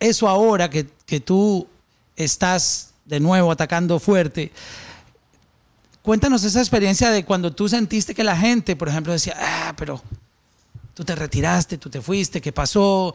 eso 0.00 0.28
ahora 0.28 0.68
que, 0.68 0.88
que 1.06 1.20
tú 1.20 1.68
estás 2.16 2.90
de 3.04 3.20
nuevo 3.20 3.52
atacando 3.52 4.00
fuerte, 4.00 4.50
cuéntanos 6.02 6.42
esa 6.42 6.58
experiencia 6.58 7.10
de 7.10 7.24
cuando 7.24 7.52
tú 7.52 7.68
sentiste 7.68 8.14
que 8.14 8.24
la 8.24 8.36
gente, 8.36 8.74
por 8.74 8.88
ejemplo, 8.88 9.12
decía, 9.12 9.36
ah, 9.38 9.74
pero 9.76 10.02
tú 10.96 11.04
te 11.04 11.14
retiraste, 11.14 11.76
tú 11.76 11.90
te 11.90 12.00
fuiste, 12.00 12.40
¿qué 12.40 12.52
pasó? 12.52 13.14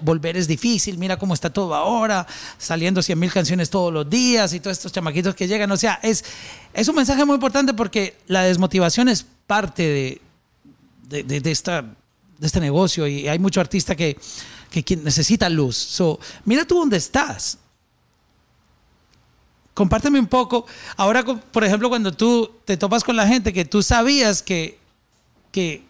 Volver 0.00 0.38
es 0.38 0.48
difícil, 0.48 0.96
mira 0.96 1.18
cómo 1.18 1.34
está 1.34 1.52
todo 1.52 1.74
ahora, 1.74 2.26
saliendo 2.56 3.02
100 3.02 3.18
mil 3.18 3.30
canciones 3.30 3.68
todos 3.68 3.92
los 3.92 4.08
días 4.08 4.54
y 4.54 4.60
todos 4.60 4.78
estos 4.78 4.90
chamaquitos 4.90 5.34
que 5.34 5.46
llegan. 5.46 5.70
O 5.70 5.76
sea, 5.76 6.00
es, 6.02 6.24
es 6.72 6.88
un 6.88 6.96
mensaje 6.96 7.22
muy 7.26 7.34
importante 7.34 7.74
porque 7.74 8.16
la 8.26 8.40
desmotivación 8.44 9.10
es 9.10 9.26
parte 9.46 9.82
de, 9.82 11.22
de, 11.22 11.40
de- 11.40 11.50
esta, 11.50 11.82
de 11.82 12.46
este 12.46 12.58
negocio 12.58 13.06
y 13.06 13.28
hay 13.28 13.38
mucho 13.38 13.60
artista 13.60 13.94
que, 13.94 14.16
que, 14.70 14.96
necesita 14.96 15.50
luz. 15.50 15.76
So, 15.76 16.18
mira 16.46 16.64
tú 16.64 16.76
dónde 16.78 16.96
estás. 16.96 17.58
Compárteme 19.74 20.18
un 20.18 20.26
poco. 20.26 20.64
Ahora, 20.96 21.22
por 21.22 21.64
ejemplo, 21.64 21.90
cuando 21.90 22.12
tú 22.12 22.50
te 22.64 22.78
topas 22.78 23.04
con 23.04 23.14
la 23.14 23.26
gente 23.26 23.52
que 23.52 23.66
tú 23.66 23.82
sabías 23.82 24.40
que, 24.42 24.78
que, 25.52 25.84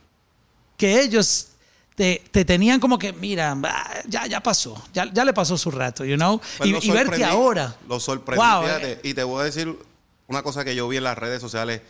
que 0.80 0.98
ellos 1.02 1.48
te, 1.94 2.22
te 2.30 2.46
tenían 2.46 2.80
como 2.80 2.98
que, 2.98 3.12
mira, 3.12 3.54
ya, 4.08 4.26
ya 4.26 4.40
pasó, 4.42 4.82
ya, 4.94 5.12
ya 5.12 5.26
le 5.26 5.34
pasó 5.34 5.58
su 5.58 5.70
rato, 5.70 6.06
you 6.06 6.16
know? 6.16 6.40
Pues 6.56 6.70
y, 6.70 6.72
lo 6.72 6.78
y 6.82 6.90
ver 6.90 7.00
que 7.10 7.16
sorprendí, 7.16 7.22
ahora. 7.24 7.76
Lo 7.86 8.00
sorprendí, 8.00 8.42
Wow, 8.42 8.62
fíjate. 8.62 8.92
eh, 8.92 9.00
Y 9.02 9.12
te 9.12 9.22
voy 9.22 9.42
a 9.42 9.44
decir 9.44 9.78
una 10.26 10.42
cosa 10.42 10.64
que 10.64 10.74
yo 10.74 10.88
vi 10.88 10.96
en 10.96 11.04
las 11.04 11.18
redes 11.18 11.42
sociales. 11.42 11.82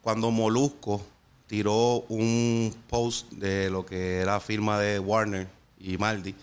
Cuando 0.00 0.30
Molusco 0.30 1.04
tiró 1.46 2.06
un 2.08 2.74
post 2.88 3.30
de 3.32 3.68
lo 3.68 3.84
que 3.84 4.20
era 4.20 4.40
firma 4.40 4.78
de 4.78 4.98
Warner 4.98 5.46
y 5.78 5.98
Maldi, 5.98 6.34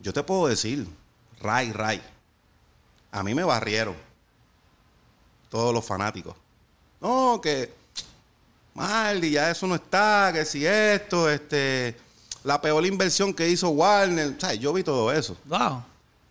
yo 0.00 0.12
te 0.12 0.24
puedo 0.24 0.48
decir, 0.48 0.88
Ray, 1.40 1.70
Ray, 1.70 2.02
a 3.12 3.22
mí 3.22 3.34
me 3.34 3.44
barrieron 3.44 3.94
todos 5.48 5.72
los 5.72 5.84
fanáticos. 5.84 6.34
No, 7.00 7.40
que 7.40 7.72
Maldi, 8.76 9.30
ya 9.30 9.50
eso 9.50 9.66
no 9.66 9.74
está, 9.74 10.30
que 10.32 10.44
si 10.44 10.66
esto, 10.66 11.30
este, 11.30 11.96
la 12.44 12.60
peor 12.60 12.84
inversión 12.86 13.32
que 13.32 13.48
hizo 13.48 13.70
Warner, 13.70 14.34
o 14.36 14.40
sea, 14.40 14.54
yo 14.54 14.72
vi 14.72 14.82
todo 14.82 15.10
eso 15.12 15.36
wow. 15.46 15.82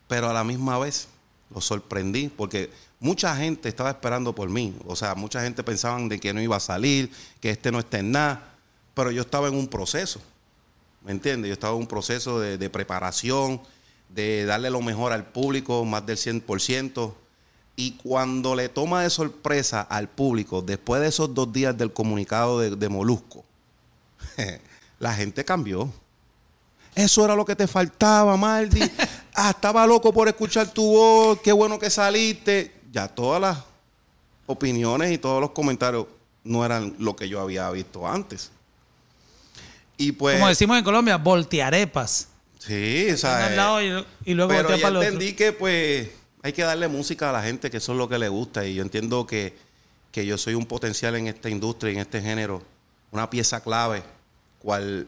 pero 0.08 0.30
a 0.30 0.34
la 0.34 0.44
misma 0.44 0.78
vez 0.78 1.08
lo 1.54 1.60
sorprendí 1.60 2.30
porque 2.30 2.70
mucha 3.00 3.36
gente 3.36 3.70
estaba 3.70 3.90
esperando 3.90 4.34
por 4.34 4.50
mí. 4.50 4.76
O 4.86 4.96
sea, 4.96 5.16
mucha 5.16 5.42
gente 5.42 5.64
pensaban 5.64 6.10
de 6.10 6.20
que 6.20 6.34
no 6.34 6.42
iba 6.42 6.56
a 6.56 6.60
salir, 6.60 7.12
que 7.40 7.50
este 7.52 7.72
no 7.72 7.80
está 7.80 8.00
en 8.00 8.12
nada, 8.12 8.56
pero 8.94 9.12
yo 9.12 9.22
estaba 9.22 9.48
en 9.48 9.56
un 9.56 9.68
proceso. 9.68 10.22
¿Me 11.04 11.12
entiendes? 11.12 11.50
Yo 11.50 11.54
estaba 11.54 11.74
en 11.74 11.82
un 11.82 11.88
proceso 11.88 12.40
de, 12.40 12.58
de 12.58 12.70
preparación, 12.70 13.62
de 14.10 14.46
darle 14.46 14.70
lo 14.70 14.82
mejor 14.82 15.14
al 15.14 15.26
público, 15.26 15.86
más 15.86 16.06
del 16.06 16.18
100%. 16.18 17.14
Y 17.76 17.92
cuando 17.94 18.56
le 18.56 18.70
toma 18.70 19.04
de 19.04 19.10
sorpresa 19.10 19.82
al 19.82 20.08
público, 20.08 20.62
después 20.62 21.02
de 21.02 21.08
esos 21.08 21.34
dos 21.34 21.52
días 21.52 21.78
del 21.78 21.92
comunicado 21.92 22.60
de, 22.60 22.76
de 22.76 22.90
Molusco, 22.90 23.44
la 25.00 25.14
gente 25.14 25.44
cambió. 25.44 25.92
Eso 26.96 27.26
era 27.26 27.36
lo 27.36 27.44
que 27.44 27.56
te 27.56 27.68
faltaba, 27.68 28.36
Maldi. 28.38 28.82
Ah, 29.38 29.50
estaba 29.50 29.86
loco 29.86 30.14
por 30.14 30.30
escuchar 30.30 30.72
tu 30.72 30.82
voz. 30.82 31.42
Qué 31.42 31.52
bueno 31.52 31.78
que 31.78 31.90
saliste. 31.90 32.74
Ya 32.90 33.10
todas 33.10 33.42
las 33.42 33.58
opiniones 34.46 35.12
y 35.12 35.18
todos 35.18 35.42
los 35.42 35.52
comentarios 35.52 36.08
no 36.46 36.64
eran 36.64 36.96
lo 37.00 37.18
que 37.18 37.28
yo 37.28 37.42
había 37.42 37.70
visto 37.72 38.08
antes. 38.08 38.50
Y 39.98 40.14
pues. 40.14 40.36
Como 40.38 40.48
decimos 40.48 40.78
en 40.78 40.86
Colombia, 40.86 41.18
voltearepas. 41.18 42.30
Sí, 42.60 43.10
o 43.12 43.18
sea. 43.18 43.82
y, 44.24 44.34
luego 44.34 44.50
pero 44.50 44.76
ya 44.78 44.88
otro. 44.88 45.04
entendí 45.04 45.34
que 45.34 45.52
pues 45.52 46.10
hay 46.46 46.54
que 46.54 46.62
darle 46.62 46.88
música 46.88 47.32
a 47.32 47.34
la 47.34 47.42
gente, 47.42 47.72
que 47.72 47.78
eso 47.78 47.94
es 47.94 47.98
lo 47.98 48.08
que 48.08 48.20
le 48.20 48.30
gusta. 48.30 48.64
Y 48.68 48.76
yo 48.76 48.84
entiendo 48.84 49.26
que, 49.26 49.56
que 50.12 50.28
yo 50.28 50.38
soy 50.38 50.54
un 50.54 50.68
potencial 50.68 51.16
en 51.16 51.26
esta 51.26 51.50
industria, 51.50 51.92
en 51.92 51.98
este 51.98 52.22
género, 52.22 52.62
una 53.10 53.32
pieza 53.32 53.62
clave, 53.62 54.04
cual 54.60 55.08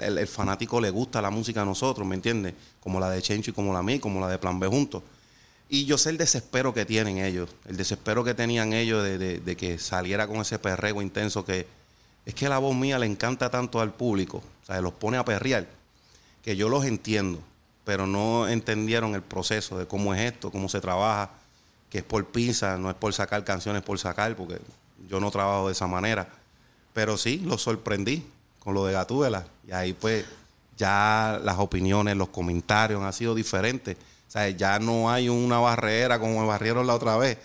el, 0.00 0.28
fanático 0.28 0.80
le 0.80 0.90
gusta 0.90 1.20
la 1.20 1.30
música 1.30 1.62
a 1.62 1.64
nosotros, 1.64 2.06
¿me 2.06 2.14
entiendes? 2.14 2.54
Como 2.78 3.00
la 3.00 3.10
de 3.10 3.20
Chencho 3.20 3.50
y 3.50 3.54
como 3.54 3.72
la 3.72 3.82
mía, 3.82 4.00
como 4.00 4.20
la 4.20 4.28
de 4.28 4.38
Plan 4.38 4.60
B 4.60 4.68
juntos. 4.68 5.02
Y 5.68 5.86
yo 5.86 5.98
sé 5.98 6.10
el 6.10 6.18
desespero 6.18 6.72
que 6.72 6.86
tienen 6.86 7.18
ellos, 7.18 7.50
el 7.66 7.76
desespero 7.76 8.22
que 8.22 8.34
tenían 8.34 8.72
ellos 8.72 9.02
de, 9.02 9.18
de- 9.18 9.40
de 9.40 9.56
que 9.56 9.76
saliera 9.76 10.28
con 10.28 10.36
ese 10.36 10.60
perreo 10.60 11.02
intenso 11.02 11.44
que 11.44 11.66
es 12.26 12.34
que 12.34 12.48
la 12.48 12.58
voz 12.58 12.76
mía 12.76 12.96
le 13.00 13.06
encanta 13.06 13.50
tanto 13.50 13.80
al 13.80 13.92
público, 13.92 14.40
o 14.62 14.66
sea, 14.66 14.80
los 14.80 14.92
pone 14.92 15.16
a 15.16 15.24
perrear 15.24 15.66
que 16.44 16.54
yo 16.54 16.68
los 16.68 16.84
entiendo, 16.84 17.40
pero 17.90 18.06
no 18.06 18.46
entendieron 18.46 19.16
el 19.16 19.22
proceso 19.22 19.76
de 19.76 19.84
cómo 19.84 20.14
es 20.14 20.20
esto, 20.20 20.52
cómo 20.52 20.68
se 20.68 20.80
trabaja, 20.80 21.30
que 21.90 21.98
es 21.98 22.04
por 22.04 22.24
pizza, 22.24 22.78
no 22.78 22.88
es 22.88 22.94
por 22.94 23.12
sacar 23.12 23.42
canciones 23.42 23.82
por 23.82 23.98
sacar, 23.98 24.36
porque 24.36 24.60
yo 25.08 25.18
no 25.18 25.28
trabajo 25.32 25.66
de 25.66 25.72
esa 25.72 25.88
manera. 25.88 26.28
Pero 26.92 27.16
sí, 27.16 27.42
los 27.44 27.62
sorprendí 27.62 28.24
con 28.60 28.74
lo 28.74 28.86
de 28.86 28.92
Gatúbela. 28.92 29.44
Y 29.66 29.72
ahí 29.72 29.92
pues 29.92 30.24
ya 30.76 31.40
las 31.42 31.58
opiniones, 31.58 32.16
los 32.16 32.28
comentarios 32.28 33.02
han 33.02 33.12
sido 33.12 33.34
diferentes. 33.34 33.96
O 34.28 34.30
sea, 34.30 34.48
ya 34.50 34.78
no 34.78 35.10
hay 35.10 35.28
una 35.28 35.58
barrera 35.58 36.20
como 36.20 36.42
me 36.42 36.46
barrieron 36.46 36.86
la 36.86 36.94
otra 36.94 37.16
vez. 37.16 37.38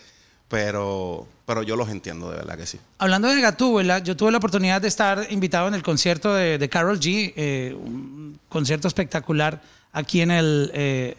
Pero, 0.48 1.28
pero 1.48 1.64
yo 1.64 1.76
los 1.76 1.90
entiendo, 1.90 2.30
de 2.30 2.38
verdad 2.38 2.56
que 2.56 2.68
sí. 2.68 2.80
Hablando 3.00 3.30
de 3.30 3.42
Gatúbela, 3.42 3.98
yo 3.98 4.16
tuve 4.16 4.32
la 4.32 4.38
oportunidad 4.38 4.80
de 4.80 4.90
estar 4.90 5.26
invitado 5.32 5.68
en 5.70 5.74
el 5.74 5.82
concierto 5.82 6.36
de, 6.36 6.60
de 6.60 6.70
Carol 6.70 7.00
G, 7.00 7.34
eh, 7.36 7.76
un 7.76 8.40
concierto 8.48 8.88
espectacular 8.88 9.60
aquí 9.96 10.22
en 10.22 10.32
el, 10.32 10.72
eh, 10.74 11.18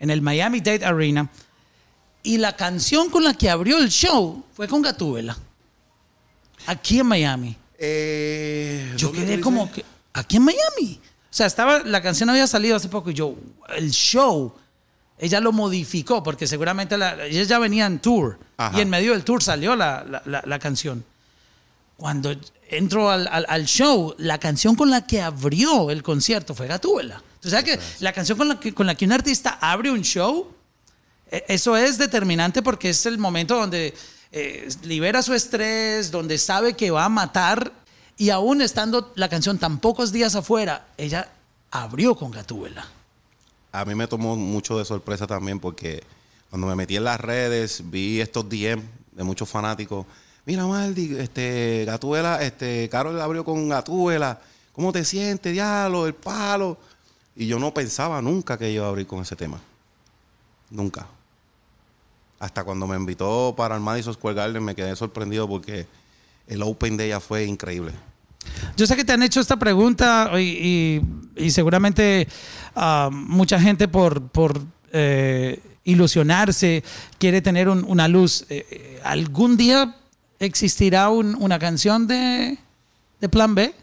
en 0.00 0.10
el 0.10 0.20
Miami 0.20 0.60
Dade 0.60 0.84
Arena. 0.84 1.30
Y 2.22 2.38
la 2.38 2.56
canción 2.56 3.08
con 3.08 3.22
la 3.24 3.34
que 3.34 3.48
abrió 3.48 3.78
el 3.78 3.88
show 3.88 4.44
fue 4.54 4.66
con 4.68 4.82
Gatúbela. 4.82 5.36
Aquí 6.66 6.98
en 6.98 7.06
Miami. 7.06 7.56
Eh, 7.78 8.92
Yo 8.96 9.08
¿dónde 9.08 9.22
tú 9.22 9.26
quedé 9.26 9.40
como 9.40 9.70
que, 9.70 9.84
aquí 10.12 10.36
en 10.36 10.42
Miami. 10.44 11.00
O 11.30 11.34
sea, 11.36 11.46
estaba, 11.46 11.80
la 11.80 12.02
canción 12.02 12.28
había 12.30 12.46
salido 12.46 12.76
hace 12.76 12.88
poco 12.88 13.10
y 13.10 13.14
yo, 13.14 13.36
el 13.76 13.90
show, 13.92 14.54
ella 15.18 15.38
lo 15.40 15.52
modificó 15.52 16.22
porque 16.22 16.46
seguramente 16.46 16.96
la, 16.98 17.26
ella 17.26 17.42
ya 17.44 17.58
venía 17.58 17.86
en 17.86 18.00
tour 18.00 18.38
Ajá. 18.56 18.76
y 18.76 18.80
en 18.80 18.88
medio 18.90 19.12
del 19.12 19.22
tour 19.22 19.42
salió 19.42 19.76
la, 19.76 20.04
la- 20.08 20.22
la- 20.24 20.42
la 20.44 20.58
canción. 20.58 21.04
Cuando 21.96 22.34
entro 22.70 23.10
al, 23.10 23.28
al- 23.28 23.46
al 23.48 23.66
show, 23.66 24.14
la 24.18 24.38
canción 24.38 24.74
con 24.74 24.90
la 24.90 25.06
que 25.06 25.20
abrió 25.22 25.90
el 25.90 26.02
concierto 26.02 26.54
fue 26.54 26.66
Gatúbela. 26.66 27.22
¿Tú 27.46 27.50
sabes 27.50 27.76
que 27.76 27.80
la 28.00 28.12
canción 28.12 28.36
con 28.36 28.48
la 28.48 28.58
que, 28.58 28.74
con 28.74 28.88
la 28.88 28.96
que 28.96 29.04
un 29.04 29.12
artista 29.12 29.56
abre 29.60 29.88
un 29.92 30.02
show, 30.02 30.48
eh, 31.30 31.44
eso 31.46 31.76
es 31.76 31.96
determinante 31.96 32.60
porque 32.60 32.90
es 32.90 33.06
el 33.06 33.18
momento 33.18 33.56
donde 33.56 33.94
eh, 34.32 34.68
libera 34.82 35.22
su 35.22 35.32
estrés, 35.32 36.10
donde 36.10 36.38
sabe 36.38 36.74
que 36.74 36.90
va 36.90 37.04
a 37.04 37.08
matar 37.08 37.72
y 38.16 38.30
aún 38.30 38.62
estando 38.62 39.12
la 39.14 39.28
canción 39.28 39.58
tan 39.58 39.78
pocos 39.78 40.10
días 40.10 40.34
afuera, 40.34 40.88
ella 40.96 41.30
abrió 41.70 42.16
con 42.16 42.32
Gatúbela. 42.32 42.84
a 43.70 43.84
mí 43.84 43.94
me 43.94 44.08
tomó 44.08 44.34
mucho 44.34 44.76
de 44.76 44.84
sorpresa 44.84 45.28
también 45.28 45.60
porque 45.60 46.02
cuando 46.50 46.66
me 46.66 46.74
metí 46.74 46.96
en 46.96 47.04
las 47.04 47.20
redes 47.20 47.80
vi 47.84 48.20
estos 48.20 48.48
DM 48.48 48.82
de 49.12 49.22
muchos 49.22 49.48
fanáticos. 49.48 50.04
Mira, 50.46 50.66
Maldi, 50.66 51.14
este, 51.16 51.84
Gatuela, 51.86 52.42
este, 52.42 52.88
Carol 52.88 53.20
abrió 53.20 53.44
con 53.44 53.68
Gatuela. 53.68 54.40
¿Cómo 54.72 54.90
te 54.90 55.04
sientes, 55.04 55.52
diablo, 55.52 56.08
el 56.08 56.14
palo? 56.14 56.76
Y 57.36 57.46
yo 57.46 57.58
no 57.58 57.72
pensaba 57.74 58.22
nunca 58.22 58.56
que 58.58 58.70
iba 58.70 58.86
a 58.86 58.88
abrir 58.88 59.06
con 59.06 59.20
ese 59.20 59.36
tema. 59.36 59.60
Nunca. 60.70 61.06
Hasta 62.38 62.64
cuando 62.64 62.86
me 62.86 62.96
invitó 62.96 63.54
para 63.56 63.74
el 63.76 63.80
Madison 63.82 64.14
Square 64.14 64.36
Garden 64.36 64.64
me 64.64 64.74
quedé 64.74 64.94
sorprendido 64.96 65.48
porque 65.48 65.86
el 66.46 66.62
Open 66.62 66.96
de 66.96 67.06
ella 67.06 67.20
fue 67.20 67.44
increíble. 67.44 67.92
Yo 68.76 68.86
sé 68.86 68.94
que 68.96 69.04
te 69.04 69.12
han 69.12 69.22
hecho 69.22 69.40
esta 69.40 69.56
pregunta 69.56 70.30
y, 70.40 71.00
seguramente 71.48 72.28
ah, 72.74 73.10
mucha 73.12 73.60
gente 73.60 73.88
por, 73.88 74.22
por 74.28 74.62
eh, 74.92 75.60
ilusionarse 75.84 76.84
quiere 77.18 77.42
tener 77.42 77.68
un- 77.68 77.84
una 77.84 78.06
luz. 78.08 78.44
Eh, 78.48 78.66
eh, 78.70 79.00
¿Algún 79.04 79.56
día 79.56 79.96
existirá 80.38 81.10
un- 81.10 81.34
una 81.36 81.58
canción 81.58 82.06
de, 82.06 82.56
de 83.20 83.28
Plan 83.28 83.54
B 83.54 83.74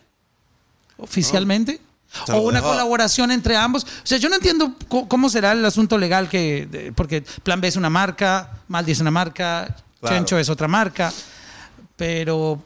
oficialmente? 0.98 1.82
¿O 2.30 2.38
una 2.42 2.60
dejo 2.60 2.68
a- 2.68 2.72
colaboración 2.74 3.32
entre 3.32 3.56
ambos? 3.56 3.84
O 3.84 3.88
sea, 4.06 4.18
yo 4.18 4.30
no 4.30 4.36
entiendo 4.36 4.74
cómo 5.08 5.30
será 5.30 5.52
el 5.54 5.64
asunto 5.66 5.98
legal 5.98 6.30
que... 6.30 6.68
de- 6.70 6.92
porque 6.94 7.22
Plan 7.44 7.60
B 7.62 7.68
es 7.68 7.76
una 7.76 7.90
marca, 7.90 8.52
Maldi 8.68 8.92
es 8.92 9.00
una 9.00 9.12
marca, 9.12 9.76
Claro. 10.00 10.16
Chencho 10.18 10.38
es 10.38 10.50
otra 10.50 10.68
marca, 10.68 11.14
pero 11.96 12.62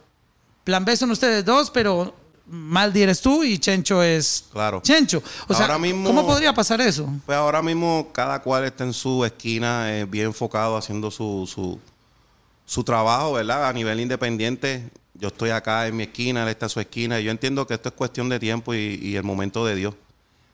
Plan 0.64 0.84
B 0.84 0.96
son 0.98 1.12
ustedes 1.12 1.46
dos, 1.46 1.70
pero 1.70 2.16
Maldi 2.48 3.02
eres 3.04 3.22
tú 3.22 3.44
y 3.44 3.58
Chencho 3.60 4.02
es 4.02 4.46
Claro. 4.52 4.82
Chencho. 4.82 5.22
O 5.48 5.54
sea, 5.54 5.66
Ahora 5.66 5.78
mismo- 5.80 6.08
¿cómo 6.08 6.26
podría 6.26 6.54
pasar 6.54 6.82
eso? 6.82 7.08
Pues 7.26 7.38
ahora 7.38 7.62
mismo 7.62 8.10
cada 8.14 8.42
cual 8.42 8.64
está 8.66 8.84
en 8.84 8.94
su 8.94 9.24
esquina, 9.26 9.94
eh, 9.98 10.06
bien 10.06 10.28
enfocado, 10.28 10.78
haciendo 10.78 11.12
su, 11.12 11.48
su, 11.52 11.80
su 12.66 12.84
trabajo, 12.84 13.34
¿verdad? 13.34 13.68
A 13.68 13.74
nivel 13.74 14.00
independiente. 14.00 14.90
Yo 15.20 15.30
estoy 15.30 15.50
acá 15.50 15.88
en 15.88 15.96
mi 15.96 16.04
esquina, 16.04 16.44
él 16.44 16.50
está 16.50 16.68
en 16.68 16.70
su 16.70 16.80
esquina. 16.80 17.20
Yo 17.20 17.32
entiendo 17.32 17.66
que 17.66 17.74
esto 17.74 17.90
es 17.90 17.96
cuestión 17.96 18.30
de 18.30 18.40
tiempo 18.40 18.74
y, 18.74 19.00
y 19.02 19.16
el 19.16 19.24
momento 19.24 19.66
de 19.66 19.76
Dios, 19.76 19.96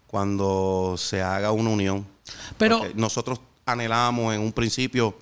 cuando 0.08 0.96
se 0.98 1.22
haga 1.22 1.52
una 1.52 1.70
unión. 1.70 2.06
Pero, 2.58 2.80
Porque 2.80 2.94
nosotros 2.96 3.42
anhelábamos 3.66 4.34
en 4.34 4.42
un 4.42 4.52
principio, 4.52 5.16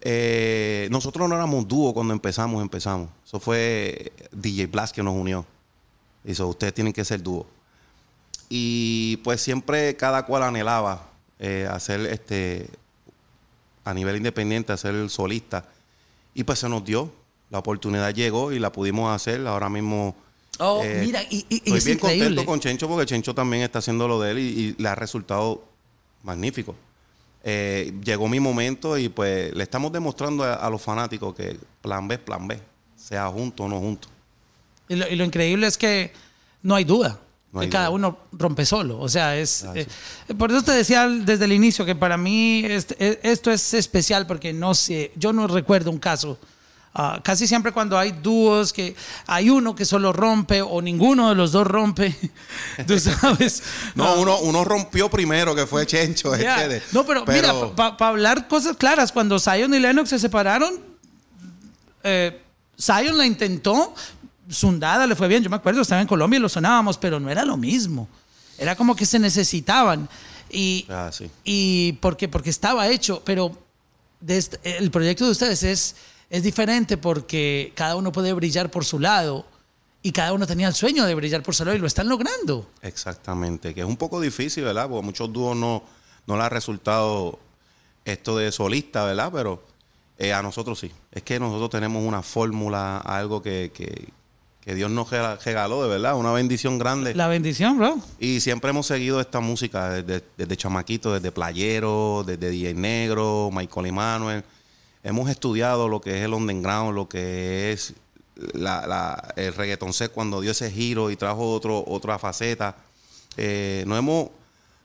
eh, 0.00 0.88
nosotros 0.90 1.28
no 1.28 1.34
éramos 1.34 1.66
dúo 1.66 1.92
cuando 1.92 2.12
empezamos, 2.12 2.62
empezamos. 2.62 3.10
Eso 3.26 3.40
fue 3.40 4.12
DJ 4.32 4.66
Blast 4.66 4.94
que 4.94 5.02
nos 5.02 5.14
unió. 5.14 5.44
Dice, 6.22 6.42
ustedes 6.42 6.74
tienen 6.74 6.92
que 6.92 7.04
ser 7.04 7.22
dúo. 7.22 7.46
Y 8.48 9.18
pues 9.18 9.40
siempre 9.40 9.96
cada 9.96 10.24
cual 10.24 10.42
anhelaba 10.42 11.08
eh, 11.38 11.68
hacer 11.70 12.00
este 12.06 12.68
a 13.84 13.94
nivel 13.94 14.16
independiente, 14.16 14.72
hacer 14.72 14.94
el 14.94 15.10
solista. 15.10 15.64
Y 16.34 16.44
pues 16.44 16.58
se 16.58 16.68
nos 16.68 16.84
dio. 16.84 17.10
La 17.50 17.58
oportunidad 17.58 18.14
llegó 18.14 18.52
y 18.52 18.58
la 18.58 18.70
pudimos 18.72 19.14
hacer. 19.14 19.46
Ahora 19.46 19.68
mismo 19.68 20.14
oh, 20.58 20.82
eh, 20.84 21.02
mira, 21.04 21.22
y, 21.30 21.46
estoy 21.48 21.78
es 21.78 21.84
bien 21.84 21.96
increíble. 21.98 22.26
contento 22.26 22.44
con 22.46 22.60
Chencho 22.60 22.88
porque 22.88 23.06
Chencho 23.06 23.34
también 23.34 23.62
está 23.62 23.78
haciendo 23.78 24.06
lo 24.08 24.20
de 24.20 24.30
él 24.32 24.38
y, 24.38 24.42
y 24.42 24.74
le 24.82 24.88
ha 24.88 24.94
resultado 24.94 25.64
magnífico. 26.22 26.74
Eh, 27.44 27.94
llegó 28.04 28.28
mi 28.28 28.40
momento 28.40 28.98
y 28.98 29.08
pues 29.08 29.54
le 29.54 29.62
estamos 29.62 29.92
demostrando 29.92 30.44
a, 30.44 30.54
a 30.54 30.68
los 30.68 30.82
fanáticos 30.82 31.34
que 31.34 31.56
plan 31.80 32.06
B 32.08 32.16
es 32.16 32.20
plan 32.20 32.46
B, 32.46 32.60
sea 32.96 33.28
junto 33.28 33.62
o 33.64 33.68
no 33.68 33.78
junto. 33.78 34.08
Y 34.88 34.96
lo, 34.96 35.08
y 35.08 35.16
lo 35.16 35.24
increíble 35.24 35.66
es 35.66 35.78
que 35.78 36.12
no 36.62 36.74
hay 36.74 36.84
duda. 36.84 37.18
No 37.52 37.60
hay 37.60 37.70
cada 37.70 37.86
duda. 37.86 37.94
uno 37.94 38.18
rompe 38.32 38.66
solo. 38.66 38.98
O 39.00 39.08
sea, 39.08 39.36
es. 39.38 39.64
Ah, 39.64 39.72
eh, 39.74 39.86
por 40.36 40.50
eso 40.50 40.62
te 40.62 40.72
decía 40.72 41.08
desde 41.08 41.46
el 41.46 41.52
inicio 41.52 41.86
que 41.86 41.94
para 41.94 42.18
mí 42.18 42.62
este- 42.66 42.96
eh, 42.98 43.20
esto 43.22 43.50
es 43.50 43.72
especial 43.72 44.26
porque 44.26 44.52
no 44.52 44.74
sé, 44.74 45.12
yo 45.16 45.32
no 45.32 45.46
recuerdo 45.46 45.90
un 45.90 45.98
caso. 45.98 46.38
Ah, 46.94 47.20
casi 47.22 47.46
siempre 47.46 47.72
cuando 47.72 47.98
hay 47.98 48.12
dúos 48.12 48.72
que 48.72 48.94
hay 49.26 49.50
uno 49.50 49.74
que 49.74 49.84
solo 49.84 50.12
rompe 50.12 50.62
o 50.62 50.80
ninguno 50.82 51.28
de 51.28 51.34
los 51.34 51.52
dos 51.52 51.66
rompe, 51.66 52.14
tú 52.86 52.98
sabes. 52.98 53.62
No, 53.94 54.14
uno, 54.20 54.38
uno 54.40 54.64
rompió 54.64 55.08
primero 55.10 55.54
que 55.54 55.66
fue 55.66 55.86
Chencho. 55.86 56.34
es 56.34 56.42
ya. 56.42 56.56
que 56.56 56.68
de- 56.68 56.82
no, 56.92 57.04
pero, 57.06 57.24
mira, 57.26 57.52
para 57.74 58.08
hablar 58.08 58.48
cosas 58.48 58.76
claras, 58.76 59.12
cuando 59.12 59.38
Zion 59.38 59.72
y 59.74 59.78
Lennox 59.80 60.10
se 60.10 60.18
separaron, 60.18 60.74
eh, 62.02 62.40
Zion 62.80 63.16
la 63.18 63.26
intentó, 63.26 63.94
Zundada 64.50 65.06
le 65.06 65.14
fue 65.16 65.28
bien, 65.28 65.42
yo 65.42 65.50
me 65.50 65.56
acuerdo, 65.56 65.82
estaba 65.82 66.00
en 66.00 66.06
Colombia 66.06 66.38
y 66.38 66.40
lo 66.40 66.48
sonábamos, 66.48 66.96
pero 66.96 67.20
no 67.20 67.28
era 67.30 67.44
lo 67.44 67.56
mismo. 67.56 68.08
Era 68.56 68.74
como 68.76 68.96
que 68.96 69.04
se 69.06 69.18
necesitaban. 69.18 70.08
Y, 70.50 70.86
Ah, 70.88 71.10
sí. 71.12 71.30
y 71.44 71.92
porque, 71.94 72.28
porque 72.28 72.48
estaba 72.50 72.88
hecho, 72.88 73.22
pero 73.24 73.56
de 74.20 74.38
este- 74.38 74.78
el 74.78 74.90
proyecto 74.90 75.26
de 75.26 75.32
ustedes 75.32 75.62
es, 75.62 75.96
es 76.30 76.42
diferente 76.42 76.96
porque 76.96 77.72
cada 77.74 77.96
uno 77.96 78.12
puede 78.12 78.32
brillar 78.32 78.70
por 78.70 78.84
su 78.84 78.98
lado 78.98 79.46
y 80.02 80.12
cada 80.12 80.32
uno 80.32 80.46
tenía 80.46 80.68
el 80.68 80.74
sueño 80.74 81.04
de 81.04 81.14
brillar 81.14 81.42
por 81.42 81.54
su 81.54 81.64
lado 81.64 81.76
y 81.76 81.80
lo 81.80 81.86
están 81.86 82.08
logrando. 82.08 82.68
Exactamente, 82.82 83.74
que 83.74 83.80
es 83.80 83.86
un 83.86 83.96
poco 83.96 84.20
difícil, 84.20 84.64
¿verdad? 84.64 84.88
Porque 84.88 85.00
a 85.00 85.06
muchos 85.06 85.32
dúos 85.32 85.56
no, 85.56 85.82
no 86.26 86.36
le 86.36 86.42
ha 86.42 86.48
resultado 86.48 87.38
esto 88.04 88.36
de 88.36 88.52
solista, 88.52 89.04
¿verdad? 89.04 89.30
Pero 89.32 89.62
eh, 90.18 90.32
a 90.32 90.42
nosotros 90.42 90.78
sí. 90.78 90.90
Es 91.12 91.22
que 91.22 91.38
nosotros 91.40 91.70
tenemos 91.70 92.04
una 92.04 92.22
fórmula, 92.22 92.98
algo 92.98 93.42
que, 93.42 93.70
que- 93.74 94.08
que 94.60 94.74
Dios 94.74 94.90
nos 94.90 95.08
rega- 95.08 95.38
regaló, 95.42 95.82
de 95.82 95.88
verdad, 95.88 96.14
una 96.16 96.30
bendición 96.32 96.76
grande. 96.78 97.14
La 97.14 97.26
bendición, 97.26 97.78
bro. 97.78 97.98
Y 98.18 98.40
siempre 98.40 98.68
hemos 98.68 98.86
seguido 98.86 99.18
esta 99.18 99.40
música 99.40 99.88
desde, 99.88 100.22
desde 100.36 100.56
chamaquito, 100.58 101.14
desde 101.14 101.32
Playero, 101.32 102.22
desde 102.26 102.50
DJ 102.50 102.74
Negro, 102.74 103.48
Michael 103.50 103.86
Emanuel. 103.86 104.44
Hemos 105.08 105.30
estudiado 105.30 105.88
lo 105.88 106.00
que 106.02 106.18
es 106.18 106.24
el 106.24 106.34
underground, 106.34 106.94
lo 106.94 107.08
que 107.08 107.72
es 107.72 107.94
la, 108.52 108.86
la- 108.86 109.32
el 109.36 109.54
reggaeton 109.54 109.92
set 109.94 110.12
cuando 110.12 110.40
dio 110.42 110.50
ese 110.50 110.70
giro 110.70 111.10
y 111.10 111.16
trajo 111.16 111.50
otro, 111.52 111.82
otra 111.86 112.18
faceta. 112.18 112.76
Eh, 113.38 113.84
nos, 113.86 113.98
hemos, 113.98 114.28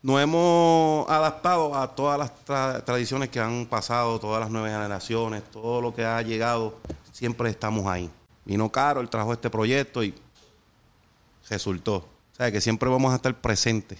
nos 0.01 0.21
hemos 0.21 1.09
adaptado 1.09 1.75
a 1.75 1.93
todas 1.93 2.17
las 2.17 2.31
tra- 2.45 2.83
tradiciones 2.86 3.27
que 3.29 3.39
han 3.41 3.65
pasado, 3.65 4.17
todas 4.19 4.39
las 4.39 4.49
nuevas 4.49 4.71
generaciones, 4.71 5.43
todo 5.51 5.81
lo 5.81 5.93
que 5.93 6.05
ha 6.05 6.21
llegado, 6.21 6.77
siempre 7.12 7.49
estamos 7.49 7.86
ahí. 7.88 8.09
Vino 8.45 8.69
Caro, 8.71 9.01
él 9.01 9.09
trajo 9.09 9.33
este 9.33 9.49
proyecto 9.49 10.03
y 10.03 10.13
resultó. 11.49 11.95
O 11.95 12.36
sea, 12.36 12.51
que 12.51 12.62
siempre 12.62 12.89
vamos 12.89 13.12
a 13.12 13.15
estar 13.17 13.33
presentes 13.36 13.99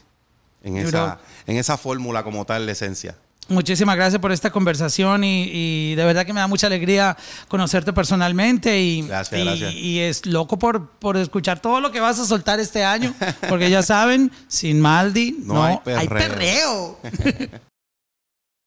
en 0.64 0.78
esa, 0.78 1.20
en 1.48 1.58
esa 1.58 1.78
fórmula 1.78 2.24
como 2.24 2.46
tal 2.46 2.66
de 2.66 2.72
esencia. 2.72 3.18
Muchísimas 3.50 3.96
gracias 3.98 4.22
por 4.22 4.32
esta 4.32 4.52
conversación 4.52 5.24
y, 5.24 5.44
y 5.52 5.96
de 5.96 6.06
verdad 6.06 6.26
que 6.26 6.32
me 6.34 6.40
da 6.40 6.48
mucha 6.48 6.68
alegría 6.68 7.18
conocerte 7.50 7.92
personalmente 7.92 8.80
y, 8.82 9.02
Gracias, 9.02 9.40
y- 9.42 9.44
gracias. 9.46 9.74
y 9.74 10.00
es 10.00 10.26
loco 10.26 10.58
por, 10.58 10.90
por 10.92 11.18
escuchar 11.18 11.60
todo 11.60 11.82
lo 11.82 11.92
que 11.92 12.00
vas 12.00 12.20
a 12.20 12.26
soltar 12.26 12.60
este 12.62 12.84
año, 12.86 13.14
porque 13.50 13.70
ya 13.70 13.84
saben, 13.84 14.32
sin 14.48 14.80
Maldi 14.80 15.36
no, 15.44 15.54
No 15.56 15.64
hay 15.64 16.08
perreo. 16.08 17.00